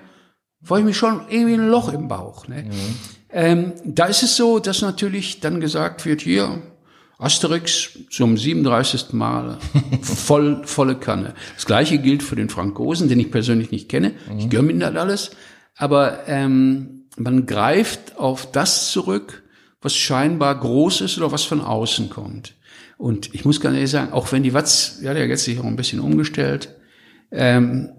freue 0.62 0.80
ich 0.80 0.86
mich 0.86 0.97
schon 0.97 1.21
irgendwie 1.30 1.56
ein 1.56 1.67
Loch 1.67 1.91
im 1.91 2.08
Bauch. 2.08 2.47
Ne? 2.47 2.63
Mhm. 2.63 2.71
Ähm, 3.32 3.73
da 3.86 4.06
ist 4.06 4.23
es 4.23 4.38
so, 4.38 4.60
dass 4.60 4.82
natürlich 4.82 5.41
dann 5.41 5.60
gesagt 5.60 6.06
wird, 6.06 6.21
hier, 6.21 6.62
Asterix 7.17 7.97
zum 8.10 8.38
37. 8.38 9.13
Mal 9.13 9.58
voll, 10.02 10.62
volle 10.65 10.95
Kanne. 10.95 11.34
Das 11.56 11.65
gleiche 11.65 11.97
gilt 11.97 12.23
für 12.23 12.36
den 12.36 12.49
Frankosen, 12.49 13.08
den 13.08 13.19
ich 13.19 13.32
persönlich 13.32 13.71
nicht 13.71 13.89
kenne. 13.89 14.13
Mhm. 14.30 14.39
Ich 14.39 14.49
gönne 14.49 14.71
ihm 14.71 14.80
das 14.80 14.95
alles. 14.95 15.32
Aber 15.77 16.27
ähm, 16.27 17.05
man 17.17 17.45
greift 17.45 18.17
auf 18.17 18.51
das 18.51 18.91
zurück, 18.91 19.43
was 19.81 19.95
scheinbar 19.95 20.59
groß 20.59 21.01
ist 21.01 21.17
oder 21.17 21.31
was 21.31 21.43
von 21.43 21.61
außen 21.61 22.09
kommt. 22.09 22.55
Und 22.97 23.33
ich 23.35 23.45
muss 23.45 23.59
ganz 23.59 23.75
ehrlich 23.75 23.91
sagen, 23.91 24.13
auch 24.13 24.31
wenn 24.31 24.43
die 24.43 24.53
Watz, 24.53 24.99
ja, 25.01 25.13
der 25.13 25.29
hat 25.29 25.39
sich 25.39 25.59
auch 25.59 25.65
ein 25.65 25.75
bisschen 25.75 25.99
umgestellt, 25.99 26.75
ähm, 27.31 27.91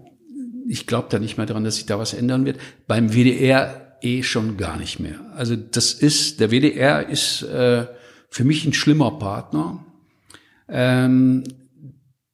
ich 0.67 0.87
glaube 0.87 1.07
da 1.09 1.19
nicht 1.19 1.37
mehr 1.37 1.45
dran, 1.45 1.63
dass 1.63 1.75
sich 1.75 1.85
da 1.85 1.97
was 1.97 2.13
ändern 2.13 2.45
wird. 2.45 2.59
Beim 2.87 3.13
WDR 3.13 3.97
eh 4.01 4.23
schon 4.23 4.57
gar 4.57 4.77
nicht 4.77 4.99
mehr. 4.99 5.19
Also 5.35 5.55
das 5.55 5.93
ist, 5.93 6.39
der 6.39 6.51
WDR 6.51 7.07
ist 7.07 7.43
äh, 7.43 7.85
für 8.29 8.43
mich 8.43 8.65
ein 8.65 8.73
schlimmer 8.73 9.11
Partner. 9.11 9.85
Ähm, 10.67 11.43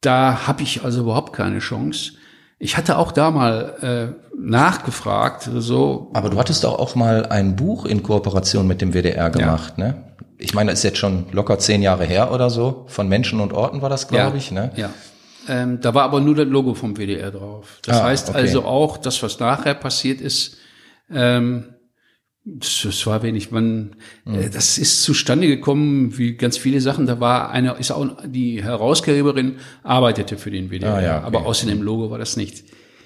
da 0.01 0.47
habe 0.47 0.63
ich 0.63 0.83
also 0.83 1.01
überhaupt 1.01 1.33
keine 1.33 1.59
Chance. 1.59 2.13
Ich 2.63 2.77
hatte 2.77 2.97
auch 2.97 3.11
da 3.11 3.29
mal 3.29 4.15
äh, 4.15 4.37
nachgefragt, 4.39 5.49
so. 5.53 6.09
Aber 6.13 6.29
du 6.29 6.39
hattest 6.39 6.63
doch 6.63 6.79
auch 6.79 6.95
mal 6.95 7.25
ein 7.25 7.57
Buch 7.57 7.85
in 7.85 8.03
Kooperation 8.03 8.65
mit 8.65 8.79
dem 8.79 8.93
WDR 8.93 9.29
gemacht, 9.29 9.73
ja. 9.75 9.87
ne? 9.87 10.03
Ich 10.37 10.53
meine, 10.53 10.71
das 10.71 10.79
ist 10.79 10.83
jetzt 10.83 10.97
schon 10.97 11.25
locker 11.33 11.59
zehn 11.59 11.81
Jahre 11.81 12.05
her 12.05 12.31
oder 12.31 12.49
so. 12.49 12.85
Von 12.87 13.09
Menschen 13.09 13.41
und 13.41 13.51
Orten 13.51 13.81
war 13.81 13.89
das, 13.89 14.07
glaube 14.07 14.31
ja, 14.31 14.35
ich, 14.37 14.51
ne? 14.51 14.71
Ja. 14.77 14.89
Ähm, 15.49 15.81
da 15.81 15.93
war 15.93 16.03
aber 16.03 16.21
nur 16.21 16.35
das 16.35 16.47
Logo 16.47 16.73
vom 16.73 16.95
WDR 16.95 17.31
drauf. 17.31 17.79
Das 17.83 17.99
ah, 17.99 18.05
heißt 18.05 18.29
okay. 18.29 18.37
also 18.37 18.63
auch, 18.63 18.95
das, 18.95 19.21
was 19.21 19.41
nachher 19.41 19.73
passiert 19.73 20.21
ist, 20.21 20.55
ähm, 21.13 21.65
das 22.45 23.05
war 23.05 23.23
wenig. 23.23 23.51
Man, 23.51 23.95
mhm. 24.25 24.51
das 24.51 24.77
ist 24.77 25.01
zustande 25.03 25.47
gekommen, 25.47 26.17
wie 26.17 26.33
ganz 26.33 26.57
viele 26.57 26.81
Sachen. 26.81 27.05
Da 27.05 27.19
war 27.19 27.51
eine, 27.51 27.73
ist 27.73 27.91
auch 27.91 28.17
die 28.25 28.61
Herausgeberin 28.61 29.55
arbeitete 29.83 30.37
für 30.37 30.51
den 30.51 30.69
WDR, 30.69 30.95
ah, 30.95 31.01
ja, 31.01 31.17
okay. 31.19 31.27
aber 31.27 31.45
außer 31.45 31.67
dem 31.67 31.81
Logo 31.81 32.11
war 32.11 32.17
das 32.17 32.35
nicht. 32.35 32.65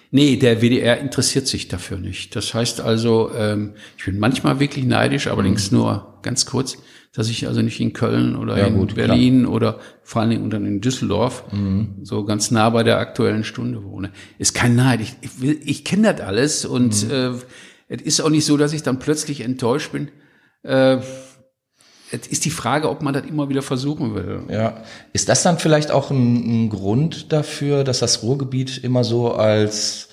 Nee, 0.09 0.37
der 0.37 0.61
WDR 0.61 0.99
interessiert 0.99 1.47
sich 1.47 1.67
dafür 1.67 1.97
nicht. 1.97 2.35
Das 2.35 2.53
heißt 2.53 2.81
also, 2.81 3.31
ähm, 3.35 3.73
ich 3.97 4.05
bin 4.05 4.19
manchmal 4.19 4.59
wirklich 4.59 4.85
neidisch, 4.85 5.27
allerdings 5.27 5.71
mhm. 5.71 5.79
nur 5.79 6.19
ganz 6.23 6.45
kurz, 6.45 6.77
dass 7.13 7.29
ich 7.29 7.47
also 7.47 7.61
nicht 7.61 7.79
in 7.79 7.93
Köln 7.93 8.35
oder 8.35 8.57
ja, 8.57 8.67
in 8.67 8.75
gut, 8.75 8.95
Berlin 8.95 9.41
klar. 9.41 9.53
oder 9.53 9.79
vor 10.03 10.21
allen 10.21 10.31
Dingen 10.31 10.49
dann 10.49 10.65
in 10.65 10.81
Düsseldorf 10.81 11.43
mhm. 11.51 11.95
so 12.03 12.23
ganz 12.23 12.51
nah 12.51 12.69
bei 12.69 12.83
der 12.83 12.99
aktuellen 12.99 13.43
Stunde 13.43 13.83
wohne. 13.83 14.11
Ist 14.39 14.53
kein 14.53 14.75
Neid. 14.75 15.01
Ich, 15.01 15.15
ich, 15.21 15.67
ich 15.67 15.83
kenne 15.83 16.13
das 16.13 16.25
alles 16.25 16.65
und 16.65 17.05
mhm. 17.05 17.11
äh, 17.11 17.31
es 17.87 18.01
ist 18.01 18.21
auch 18.21 18.29
nicht 18.29 18.45
so, 18.45 18.57
dass 18.57 18.73
ich 18.73 18.83
dann 18.83 18.99
plötzlich 18.99 19.41
enttäuscht 19.41 19.91
bin. 19.91 20.09
Äh, 20.63 20.97
es 22.11 22.27
ist 22.27 22.45
die 22.45 22.51
Frage, 22.51 22.89
ob 22.89 23.01
man 23.01 23.13
das 23.13 23.25
immer 23.25 23.49
wieder 23.49 23.61
versuchen 23.61 24.15
will. 24.15 24.43
Ja. 24.49 24.83
Ist 25.13 25.27
das 25.29 25.43
dann 25.43 25.59
vielleicht 25.59 25.91
auch 25.91 26.09
ein, 26.09 26.65
ein 26.65 26.69
Grund 26.69 27.33
dafür, 27.33 27.83
dass 27.83 27.99
das 27.99 28.23
Ruhrgebiet 28.23 28.77
immer 28.83 29.03
so 29.03 29.33
als 29.33 30.06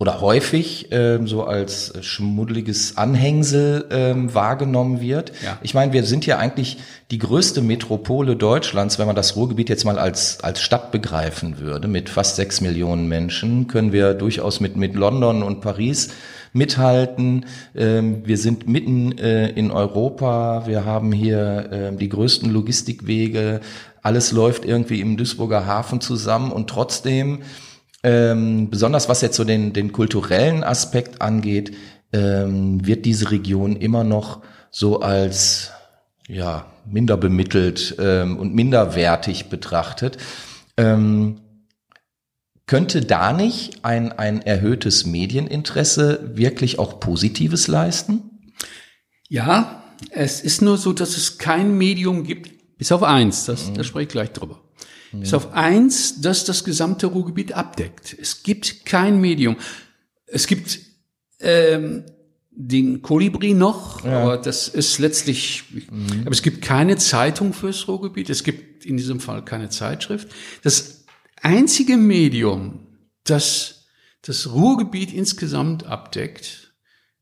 oder 0.00 0.20
häufig 0.20 0.88
ähm, 0.92 1.26
so 1.26 1.42
als 1.42 1.92
schmuddeliges 2.02 2.96
Anhängsel 2.96 3.86
ähm, 3.90 4.32
wahrgenommen 4.32 5.00
wird. 5.00 5.32
Ja. 5.44 5.58
Ich 5.62 5.74
meine, 5.74 5.92
wir 5.92 6.04
sind 6.04 6.24
ja 6.24 6.38
eigentlich 6.38 6.78
die 7.10 7.18
größte 7.18 7.62
Metropole 7.62 8.36
Deutschlands, 8.36 9.00
wenn 9.00 9.08
man 9.08 9.16
das 9.16 9.34
Ruhrgebiet 9.34 9.68
jetzt 9.68 9.84
mal 9.84 9.98
als 9.98 10.40
als 10.40 10.62
Stadt 10.62 10.92
begreifen 10.92 11.58
würde. 11.58 11.88
Mit 11.88 12.10
fast 12.10 12.36
sechs 12.36 12.60
Millionen 12.60 13.08
Menschen 13.08 13.66
können 13.66 13.90
wir 13.90 14.14
durchaus 14.14 14.60
mit 14.60 14.76
mit 14.76 14.94
London 14.94 15.42
und 15.42 15.60
Paris 15.62 16.10
mithalten. 16.52 17.46
Ähm, 17.74 18.22
wir 18.24 18.38
sind 18.38 18.68
mitten 18.68 19.18
äh, 19.18 19.48
in 19.48 19.72
Europa. 19.72 20.66
Wir 20.66 20.84
haben 20.84 21.10
hier 21.10 21.72
äh, 21.72 21.96
die 21.96 22.08
größten 22.08 22.48
Logistikwege. 22.50 23.60
Alles 24.02 24.30
läuft 24.30 24.64
irgendwie 24.64 25.00
im 25.00 25.16
Duisburger 25.16 25.66
Hafen 25.66 26.00
zusammen 26.00 26.52
und 26.52 26.70
trotzdem, 26.70 27.40
ähm, 28.02 28.70
besonders 28.70 29.08
was 29.08 29.20
jetzt 29.22 29.36
so 29.36 29.44
den, 29.44 29.72
den 29.72 29.92
kulturellen 29.92 30.62
Aspekt 30.62 31.20
angeht, 31.20 31.74
ähm, 32.12 32.86
wird 32.86 33.04
diese 33.04 33.30
Region 33.30 33.76
immer 33.76 34.04
noch 34.04 34.42
so 34.70 35.00
als 35.00 35.72
ja 36.28 36.66
minder 36.86 37.16
bemittelt 37.16 37.96
ähm, 37.98 38.38
und 38.38 38.54
minderwertig 38.54 39.46
betrachtet. 39.46 40.18
Ähm, 40.76 41.40
könnte 42.66 43.00
da 43.00 43.32
nicht 43.32 43.84
ein, 43.84 44.12
ein 44.12 44.42
erhöhtes 44.42 45.06
Medieninteresse 45.06 46.36
wirklich 46.36 46.78
auch 46.78 47.00
Positives 47.00 47.66
leisten? 47.66 48.52
Ja, 49.28 49.82
es 50.10 50.40
ist 50.42 50.62
nur 50.62 50.76
so, 50.76 50.92
dass 50.92 51.16
es 51.16 51.38
kein 51.38 51.76
Medium 51.76 52.24
gibt, 52.24 52.76
bis 52.76 52.92
auf 52.92 53.02
eins, 53.02 53.46
das, 53.46 53.72
da 53.72 53.82
spreche 53.82 54.04
ich 54.04 54.08
gleich 54.10 54.32
drüber. 54.32 54.60
Bis 55.12 55.32
auf 55.34 55.52
eins, 55.52 56.20
das 56.20 56.44
das 56.44 56.64
gesamte 56.64 57.06
Ruhrgebiet 57.06 57.52
abdeckt. 57.52 58.16
Es 58.20 58.42
gibt 58.42 58.84
kein 58.84 59.20
Medium. 59.20 59.56
Es 60.26 60.46
gibt 60.46 60.80
ähm, 61.40 62.04
den 62.50 63.02
Kolibri 63.02 63.54
noch, 63.54 64.04
aber 64.04 64.36
das 64.36 64.68
ist 64.68 64.98
letztlich, 64.98 65.64
aber 66.22 66.32
es 66.32 66.42
gibt 66.42 66.60
keine 66.62 66.96
Zeitung 66.96 67.52
fürs 67.52 67.86
Ruhrgebiet, 67.86 68.28
es 68.30 68.42
gibt 68.42 68.84
in 68.84 68.96
diesem 68.96 69.20
Fall 69.20 69.44
keine 69.44 69.68
Zeitschrift. 69.68 70.28
Das 70.64 71.04
einzige 71.40 71.96
Medium, 71.96 72.80
das 73.24 73.86
das 74.22 74.52
Ruhrgebiet 74.52 75.12
insgesamt 75.14 75.86
abdeckt, 75.86 76.74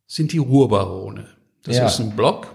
sind 0.07 0.33
die 0.33 0.39
Ruhrbarone. 0.39 1.29
Das 1.63 1.77
Ja. 1.77 1.87
ist 1.87 2.01
ein 2.01 2.17
Blog. 2.17 2.49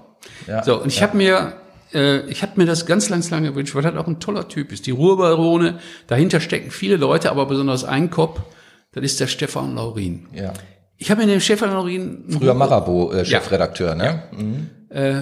Ja, 0.47 0.63
So, 0.63 0.81
und 0.81 0.87
ich 0.87 1.01
habe 1.03 1.15
mir, 1.15 1.60
äh, 1.93 2.21
ich 2.29 2.41
habe 2.41 2.53
mir 2.55 2.65
das 2.65 2.85
ganz, 2.85 3.09
ganz 3.09 3.29
lange 3.29 3.49
gewünscht, 3.49 3.75
weil 3.75 3.83
das 3.83 3.95
auch 3.95 4.07
ein 4.07 4.19
toller 4.19 4.47
Typ 4.47 4.71
ist. 4.71 4.85
Die 4.87 4.91
Ruhrbarone, 4.91 5.79
dahinter 6.07 6.39
stecken 6.39 6.71
viele 6.71 6.95
Leute, 6.97 7.31
aber 7.31 7.45
besonders 7.45 7.83
ein 7.83 8.09
Kopf, 8.09 8.39
das 8.93 9.03
ist 9.03 9.19
der 9.19 9.27
Stefan 9.27 9.75
Laurin. 9.75 10.27
Ja. 10.33 10.53
Ich 10.97 11.09
habe 11.09 11.21
mir 11.21 11.27
den 11.27 11.41
Stefan 11.41 11.71
Laurin 11.71 12.25
Früher 12.29 12.53
Marabo-Chefredakteur, 12.53 13.95
ne? 13.95 14.23
äh, 14.89 15.21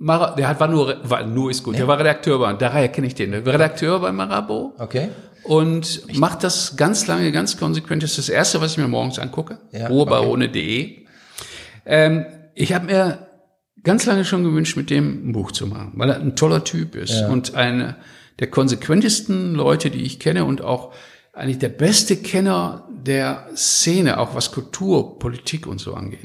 Mara, 0.00 0.34
der 0.36 0.48
hat, 0.48 0.60
war 0.60 0.68
nur, 0.68 0.96
war 1.02 1.24
nur 1.24 1.50
ist 1.50 1.64
gut, 1.64 1.76
der 1.76 1.88
war 1.88 1.98
Redakteur 1.98 2.38
bei, 2.38 2.52
daher 2.52 2.88
kenne 2.88 3.08
ich 3.08 3.14
den, 3.16 3.32
der 3.32 3.44
war 3.44 3.54
Redakteur 3.54 3.98
bei 3.98 4.12
Marabo 4.12 4.72
Okay. 4.78 5.08
und 5.42 6.16
macht 6.16 6.44
das 6.44 6.76
ganz 6.76 7.08
lange, 7.08 7.32
ganz 7.32 7.58
konsequent. 7.58 8.04
Das 8.04 8.10
ist 8.10 8.18
das 8.18 8.28
Erste, 8.28 8.60
was 8.60 8.72
ich 8.72 8.78
mir 8.78 8.86
morgens 8.86 9.18
angucke. 9.18 9.58
Ja, 9.72 9.88
Ruhrbarone.de. 9.88 11.04
Ähm, 11.84 12.26
ich 12.54 12.72
habe 12.72 12.86
mir 12.86 13.27
ganz 13.82 14.06
lange 14.06 14.24
schon 14.24 14.44
gewünscht, 14.44 14.76
mit 14.76 14.90
dem 14.90 15.28
ein 15.28 15.32
Buch 15.32 15.52
zu 15.52 15.66
machen, 15.66 15.92
weil 15.96 16.10
er 16.10 16.20
ein 16.20 16.36
toller 16.36 16.64
Typ 16.64 16.94
ist 16.94 17.22
und 17.22 17.54
einer 17.54 17.96
der 18.38 18.48
konsequentesten 18.48 19.54
Leute, 19.54 19.90
die 19.90 20.02
ich 20.02 20.20
kenne 20.20 20.44
und 20.44 20.62
auch 20.62 20.92
eigentlich 21.32 21.58
der 21.58 21.68
beste 21.68 22.16
Kenner 22.16 22.88
der 22.90 23.48
Szene, 23.54 24.18
auch 24.18 24.34
was 24.34 24.52
Kultur, 24.52 25.18
Politik 25.18 25.66
und 25.66 25.80
so 25.80 25.94
angeht. 25.94 26.24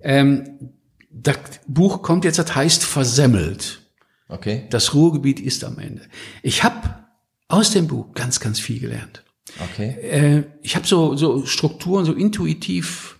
Ähm, 0.00 0.72
das 1.10 1.38
Buch 1.66 2.02
kommt 2.02 2.24
jetzt, 2.24 2.38
das 2.38 2.54
heißt 2.54 2.84
Versemmelt. 2.84 3.82
Okay. 4.28 4.66
Das 4.70 4.94
Ruhrgebiet 4.94 5.40
ist 5.40 5.64
am 5.64 5.78
Ende. 5.78 6.02
Ich 6.42 6.64
habe 6.64 7.06
aus 7.48 7.70
dem 7.70 7.86
Buch 7.86 8.12
ganz, 8.12 8.40
ganz 8.40 8.58
viel 8.58 8.80
gelernt. 8.80 9.24
Okay. 9.72 9.96
Äh, 10.00 10.42
ich 10.62 10.76
habe 10.76 10.86
so, 10.86 11.16
so 11.16 11.46
Strukturen 11.46 12.04
so 12.04 12.12
intuitiv 12.12 13.15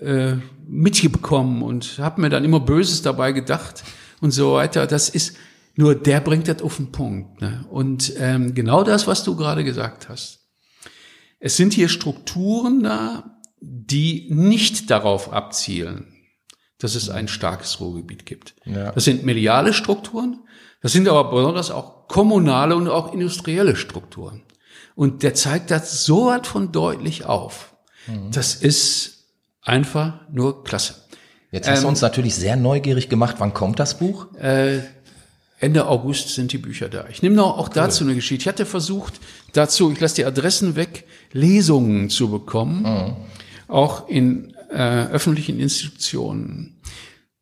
äh, 0.00 0.36
mitbekommen 0.66 1.62
und 1.62 1.98
habe 1.98 2.20
mir 2.20 2.28
dann 2.28 2.44
immer 2.44 2.60
Böses 2.60 3.02
dabei 3.02 3.32
gedacht 3.32 3.84
und 4.20 4.30
so 4.30 4.54
weiter. 4.54 4.86
Das 4.86 5.08
ist 5.08 5.36
nur 5.76 5.94
der 5.94 6.20
bringt 6.20 6.48
das 6.48 6.62
auf 6.62 6.76
den 6.76 6.90
Punkt. 6.90 7.40
Ne? 7.40 7.64
Und 7.70 8.14
ähm, 8.18 8.54
genau 8.54 8.82
das, 8.82 9.06
was 9.06 9.24
du 9.24 9.36
gerade 9.36 9.62
gesagt 9.62 10.08
hast. 10.08 10.40
Es 11.38 11.56
sind 11.56 11.74
hier 11.74 11.88
Strukturen 11.88 12.82
da, 12.82 13.38
die 13.60 14.28
nicht 14.30 14.90
darauf 14.90 15.32
abzielen, 15.32 16.14
dass 16.78 16.94
es 16.94 17.10
ein 17.10 17.28
starkes 17.28 17.78
Ruhrgebiet 17.78 18.24
gibt. 18.24 18.54
Ja. 18.64 18.92
Das 18.92 19.04
sind 19.04 19.24
mediale 19.24 19.74
Strukturen, 19.74 20.40
das 20.80 20.92
sind 20.92 21.08
aber 21.08 21.30
besonders 21.30 21.70
auch 21.70 22.08
kommunale 22.08 22.74
und 22.74 22.88
auch 22.88 23.12
industrielle 23.12 23.76
Strukturen. 23.76 24.42
Und 24.94 25.22
der 25.22 25.34
zeigt 25.34 25.70
das 25.70 26.04
so 26.04 26.26
weit 26.26 26.46
von 26.46 26.72
deutlich 26.72 27.26
auf. 27.26 27.76
Das 28.30 28.54
ist 28.54 29.15
einfach 29.66 30.14
nur 30.32 30.64
klasse. 30.64 30.94
Jetzt 31.50 31.68
hast 31.68 31.80
du 31.82 31.86
Ähm, 31.86 31.90
uns 31.90 32.00
natürlich 32.00 32.34
sehr 32.34 32.56
neugierig 32.56 33.08
gemacht. 33.08 33.36
Wann 33.38 33.52
kommt 33.54 33.78
das 33.78 33.98
Buch? 33.98 34.34
Äh, 34.36 34.80
Ende 35.58 35.86
August 35.86 36.34
sind 36.34 36.52
die 36.52 36.58
Bücher 36.58 36.88
da. 36.88 37.06
Ich 37.10 37.22
nehme 37.22 37.36
noch 37.36 37.58
auch 37.58 37.68
dazu 37.68 38.04
eine 38.04 38.14
Geschichte. 38.14 38.42
Ich 38.42 38.48
hatte 38.48 38.66
versucht, 38.66 39.14
dazu, 39.52 39.90
ich 39.90 40.00
lasse 40.00 40.16
die 40.16 40.24
Adressen 40.26 40.76
weg, 40.76 41.04
Lesungen 41.32 42.10
zu 42.10 42.30
bekommen, 42.30 43.16
auch 43.66 44.06
in 44.08 44.54
äh, 44.70 45.06
öffentlichen 45.06 45.58
Institutionen, 45.58 46.76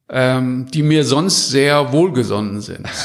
ähm, 0.09 0.67
die 0.73 0.85
mir 0.85 1.05
sonst 1.05 1.51
sehr 1.51 1.93
wohlgesonnen 1.93 2.61
sind. 2.61 2.89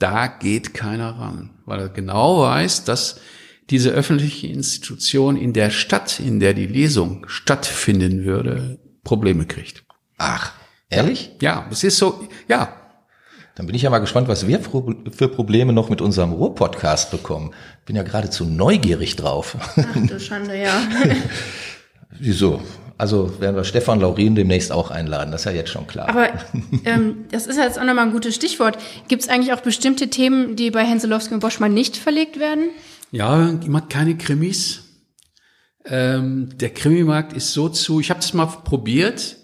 Da 0.00 0.26
geht 0.26 0.74
keiner 0.74 1.18
ran, 1.18 1.50
weil 1.64 1.80
er 1.80 1.88
genau 1.88 2.42
weiß, 2.42 2.84
dass 2.84 3.20
diese 3.70 3.90
öffentliche 3.90 4.46
Institution 4.46 5.36
in 5.36 5.52
der 5.52 5.70
Stadt, 5.70 6.20
in 6.20 6.40
der 6.40 6.54
die 6.54 6.66
Lesung 6.66 7.26
stattfinden 7.28 8.24
würde, 8.24 8.78
Probleme 9.02 9.46
kriegt. 9.46 9.84
Ach, 10.18 10.52
ehrlich? 10.90 11.32
Ja, 11.40 11.66
es 11.70 11.84
ist 11.84 11.98
so, 11.98 12.26
ja, 12.48 12.76
Dann 13.56 13.66
bin 13.66 13.76
ich 13.76 13.82
ja 13.82 13.90
mal 13.90 14.00
gespannt, 14.00 14.26
was 14.26 14.48
wir 14.48 14.60
für 15.12 15.28
Probleme 15.28 15.72
noch 15.72 15.88
mit 15.88 16.00
unserem 16.00 16.32
Ruhr-Podcast 16.32 17.12
bekommen. 17.12 17.52
Bin 17.86 17.94
ja 17.94 18.02
geradezu 18.02 18.44
neugierig 18.44 19.14
drauf. 19.14 19.56
Ach 19.60 19.94
du 19.94 20.18
Schande, 20.18 20.60
ja. 20.60 20.72
Wieso? 22.18 22.60
Also 22.96 23.40
werden 23.40 23.56
wir 23.56 23.64
Stefan 23.64 24.00
Laurin 24.00 24.34
demnächst 24.34 24.70
auch 24.70 24.90
einladen, 24.90 25.32
das 25.32 25.42
ist 25.42 25.44
ja 25.46 25.52
jetzt 25.52 25.70
schon 25.70 25.86
klar. 25.86 26.08
Aber 26.08 26.28
ähm, 26.84 27.24
das 27.30 27.46
ist 27.46 27.56
jetzt 27.56 27.78
auch 27.78 27.84
nochmal 27.84 28.06
ein 28.06 28.12
gutes 28.12 28.34
Stichwort. 28.34 28.78
Gibt 29.08 29.22
es 29.22 29.28
eigentlich 29.28 29.52
auch 29.52 29.60
bestimmte 29.60 30.08
Themen, 30.10 30.54
die 30.54 30.70
bei 30.70 30.84
Henselowski 30.84 31.34
und 31.34 31.40
Boschmann 31.40 31.74
nicht 31.74 31.96
verlegt 31.96 32.38
werden? 32.38 32.70
Ja, 33.14 33.56
ich 33.62 33.68
mag 33.68 33.88
keine 33.90 34.16
Krimis. 34.16 34.82
Ähm, 35.84 36.48
der 36.58 36.70
Krimimarkt 36.70 37.32
ist 37.32 37.52
so 37.52 37.68
zu. 37.68 38.00
Ich 38.00 38.10
habe 38.10 38.18
das 38.18 38.34
mal 38.34 38.46
probiert 38.46 39.36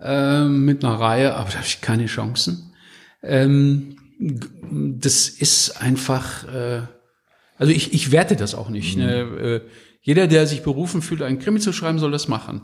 ähm, 0.00 0.64
mit 0.64 0.82
einer 0.82 0.94
Reihe, 0.94 1.34
aber 1.34 1.50
da 1.50 1.56
habe 1.56 1.66
ich 1.66 1.82
keine 1.82 2.06
Chancen. 2.06 2.72
Ähm, 3.22 3.98
das 4.18 5.28
ist 5.28 5.72
einfach. 5.82 6.44
Äh, 6.54 6.86
also 7.58 7.70
ich, 7.70 7.92
ich 7.92 8.12
werte 8.12 8.34
das 8.34 8.54
auch 8.54 8.70
nicht. 8.70 8.96
Ne? 8.96 9.20
Äh, 9.20 9.60
jeder, 10.00 10.26
der 10.26 10.46
sich 10.46 10.62
berufen 10.62 11.02
fühlt, 11.02 11.20
einen 11.20 11.38
Krimi 11.38 11.60
zu 11.60 11.74
schreiben, 11.74 11.98
soll 11.98 12.12
das 12.12 12.28
machen. 12.28 12.62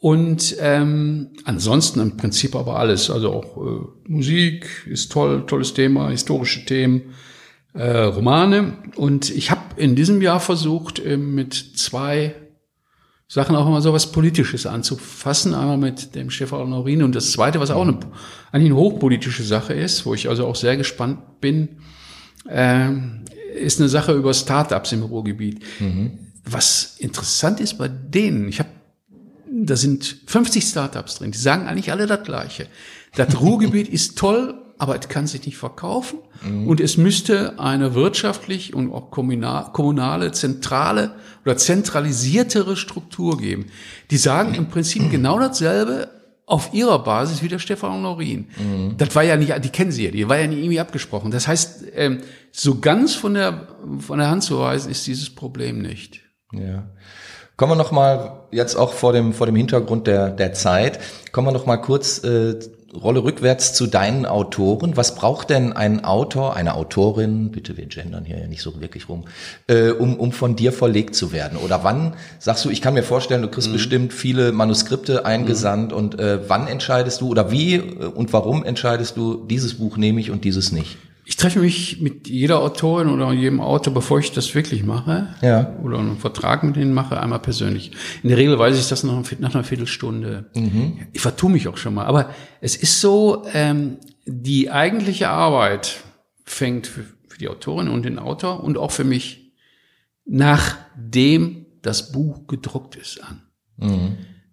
Und 0.00 0.56
ähm, 0.58 1.30
ansonsten 1.44 2.00
im 2.00 2.16
Prinzip 2.16 2.56
aber 2.56 2.80
alles. 2.80 3.08
Also 3.08 3.32
auch 3.32 3.56
äh, 3.56 4.10
Musik 4.10 4.84
ist 4.90 5.12
toll, 5.12 5.46
tolles 5.46 5.74
Thema, 5.74 6.10
historische 6.10 6.64
Themen 6.64 7.14
äh, 7.76 7.98
Romane. 7.98 8.74
Und 8.96 9.30
ich 9.30 9.50
habe 9.50 9.60
in 9.76 9.94
diesem 9.96 10.22
Jahr 10.22 10.40
versucht, 10.40 11.04
ähm, 11.04 11.34
mit 11.34 11.54
zwei 11.54 12.34
Sachen 13.28 13.56
auch 13.56 13.68
mal 13.68 13.82
so 13.82 13.92
was 13.92 14.12
Politisches 14.12 14.66
anzufassen. 14.66 15.54
Einmal 15.54 15.78
mit 15.78 16.14
dem 16.14 16.30
Stefan 16.30 16.70
Norin 16.70 17.02
und 17.02 17.14
das 17.14 17.32
zweite, 17.32 17.60
was 17.60 17.70
auch 17.70 17.82
eine, 17.82 17.98
eigentlich 18.52 18.70
eine 18.70 18.76
hochpolitische 18.76 19.42
Sache 19.42 19.74
ist, 19.74 20.06
wo 20.06 20.14
ich 20.14 20.28
also 20.28 20.46
auch 20.46 20.56
sehr 20.56 20.76
gespannt 20.76 21.40
bin, 21.40 21.80
ähm, 22.48 23.24
ist 23.56 23.80
eine 23.80 23.88
Sache 23.88 24.12
über 24.12 24.32
Startups 24.32 24.92
im 24.92 25.02
Ruhrgebiet. 25.02 25.64
Was 26.44 26.96
interessant 26.98 27.58
ist 27.58 27.78
bei 27.78 27.88
denen, 27.88 28.48
ich 28.48 28.60
habe 28.60 28.68
da 29.64 29.76
sind 29.76 30.18
50 30.26 30.64
Startups 30.64 31.16
drin, 31.16 31.30
die 31.30 31.38
sagen 31.38 31.66
eigentlich 31.66 31.90
alle 31.90 32.06
das 32.06 32.22
Gleiche. 32.24 32.66
Das 33.14 33.40
Ruhrgebiet 33.40 33.88
ist 33.92 34.18
toll, 34.18 34.54
aber 34.78 34.98
es 34.98 35.08
kann 35.08 35.26
sich 35.26 35.46
nicht 35.46 35.56
verkaufen 35.56 36.18
und 36.66 36.80
es 36.80 36.96
müsste 36.96 37.58
eine 37.58 37.94
wirtschaftlich 37.94 38.74
und 38.74 38.92
auch 38.92 39.10
kommunal- 39.10 39.72
kommunale, 39.72 40.32
zentrale 40.32 41.12
oder 41.44 41.56
zentralisiertere 41.56 42.76
Struktur 42.76 43.38
geben. 43.38 43.66
Die 44.10 44.18
sagen 44.18 44.54
im 44.54 44.68
Prinzip 44.68 45.10
genau 45.10 45.38
dasselbe 45.38 46.08
auf 46.44 46.72
ihrer 46.72 47.02
Basis 47.02 47.42
wie 47.42 47.48
der 47.48 47.58
Stefan 47.58 48.02
Norin. 48.02 48.46
Das 48.98 49.14
war 49.16 49.24
ja 49.24 49.36
nicht, 49.36 49.52
die 49.64 49.70
kennen 49.70 49.90
sie 49.90 50.04
ja, 50.04 50.10
die 50.12 50.28
war 50.28 50.38
ja 50.38 50.46
nicht 50.46 50.58
irgendwie 50.58 50.80
abgesprochen. 50.80 51.30
Das 51.30 51.48
heißt, 51.48 51.86
ähm, 51.94 52.20
so 52.52 52.78
ganz 52.78 53.14
von 53.14 53.34
der, 53.34 53.68
von 53.98 54.18
der 54.18 54.30
Hand 54.30 54.44
zu 54.44 54.58
weisen 54.58 54.90
ist 54.90 55.06
dieses 55.06 55.34
Problem 55.34 55.82
nicht. 55.82 56.20
Ja. 56.52 56.90
Kommen 57.56 57.72
wir 57.72 57.76
noch 57.76 57.90
mal 57.90 58.46
jetzt 58.50 58.76
auch 58.76 58.92
vor 58.92 59.14
dem 59.14 59.32
vor 59.32 59.46
dem 59.46 59.56
Hintergrund 59.56 60.06
der 60.06 60.28
der 60.28 60.52
Zeit. 60.52 61.00
Kommen 61.32 61.48
wir 61.48 61.52
noch 61.52 61.64
mal 61.64 61.78
kurz 61.78 62.22
äh, 62.22 62.58
Rolle 63.02 63.24
rückwärts 63.24 63.72
zu 63.72 63.86
deinen 63.86 64.26
Autoren. 64.26 64.96
Was 64.96 65.14
braucht 65.14 65.50
denn 65.50 65.72
ein 65.72 66.04
Autor, 66.04 66.56
eine 66.56 66.74
Autorin? 66.74 67.50
Bitte, 67.50 67.76
wir 67.76 67.86
gendern 67.86 68.24
hier 68.24 68.38
ja 68.38 68.46
nicht 68.46 68.62
so 68.62 68.80
wirklich 68.80 69.08
rum, 69.08 69.24
äh, 69.66 69.90
um 69.90 70.16
um 70.16 70.32
von 70.32 70.56
dir 70.56 70.72
verlegt 70.72 71.14
zu 71.14 71.32
werden. 71.32 71.58
Oder 71.58 71.84
wann 71.84 72.14
sagst 72.38 72.64
du? 72.64 72.70
Ich 72.70 72.82
kann 72.82 72.94
mir 72.94 73.02
vorstellen, 73.02 73.42
du 73.42 73.48
kriegst 73.48 73.72
bestimmt 73.72 74.12
viele 74.12 74.52
Manuskripte 74.52 75.24
eingesandt. 75.24 75.92
Und 75.92 76.18
äh, 76.18 76.48
wann 76.48 76.66
entscheidest 76.68 77.20
du 77.20 77.28
oder 77.28 77.50
wie 77.50 77.74
äh, 77.74 77.80
und 77.80 78.32
warum 78.32 78.64
entscheidest 78.64 79.16
du 79.16 79.44
dieses 79.46 79.74
Buch 79.74 79.96
nehme 79.96 80.20
ich 80.20 80.30
und 80.30 80.44
dieses 80.44 80.72
nicht? 80.72 80.96
Ich 81.28 81.36
treffe 81.36 81.58
mich 81.58 82.00
mit 82.00 82.28
jeder 82.28 82.60
Autorin 82.60 83.08
oder 83.08 83.32
jedem 83.32 83.60
Autor, 83.60 83.92
bevor 83.92 84.20
ich 84.20 84.30
das 84.30 84.54
wirklich 84.54 84.84
mache. 84.84 85.34
Ja. 85.42 85.76
Oder 85.82 85.98
einen 85.98 86.18
Vertrag 86.18 86.62
mit 86.62 86.76
denen 86.76 86.94
mache, 86.94 87.20
einmal 87.20 87.40
persönlich. 87.40 87.90
In 88.22 88.28
der 88.28 88.38
Regel 88.38 88.56
weiß 88.56 88.78
ich 88.78 88.88
das 88.88 89.02
nach, 89.02 89.20
nach 89.40 89.52
einer 89.52 89.64
Viertelstunde. 89.64 90.50
Ich 91.12 91.20
vertue 91.20 91.50
mich 91.50 91.66
auch 91.66 91.78
schon 91.78 91.94
mal. 91.94 92.04
Aber 92.04 92.30
es 92.60 92.76
ist 92.76 93.00
so, 93.00 93.44
ähm, 93.52 93.96
die 94.24 94.70
eigentliche 94.70 95.28
Arbeit 95.28 95.96
fängt 96.44 96.86
für, 96.86 97.04
für 97.26 97.38
die 97.38 97.48
Autorin 97.48 97.88
und 97.88 98.04
den 98.04 98.20
Autor 98.20 98.62
und 98.62 98.78
auch 98.78 98.92
für 98.92 99.04
mich 99.04 99.52
nachdem 100.26 101.66
das 101.82 102.12
Buch 102.12 102.46
gedruckt 102.46 102.94
ist 102.94 103.20
an. 103.22 103.42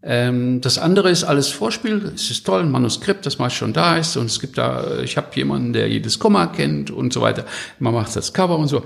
Ähm, 0.06 0.60
das 0.60 0.78
andere 0.78 1.10
ist 1.10 1.24
alles 1.24 1.48
Vorspiel. 1.48 2.12
Es 2.14 2.30
ist 2.30 2.46
toll, 2.46 2.62
ein 2.62 2.72
Manuskript, 2.72 3.26
das 3.26 3.40
meist 3.40 3.56
schon 3.56 3.74
da 3.74 3.98
ist. 3.98 4.18
Und 4.18 4.26
es 4.26 4.40
gibt 4.40 4.58
da, 4.58 5.00
ich 5.00 5.16
habe 5.16 5.28
jemanden, 5.36 5.74
der 5.74 5.88
jedes 5.88 6.20
Komma 6.20 6.48
kennt 6.48 6.92
und 6.92 7.14
so 7.14 7.22
weiter. 7.22 7.46
Man 7.80 7.94
macht 7.94 8.16
das 8.16 8.34
Cover 8.34 8.58
und 8.58 8.68
so. 8.68 8.84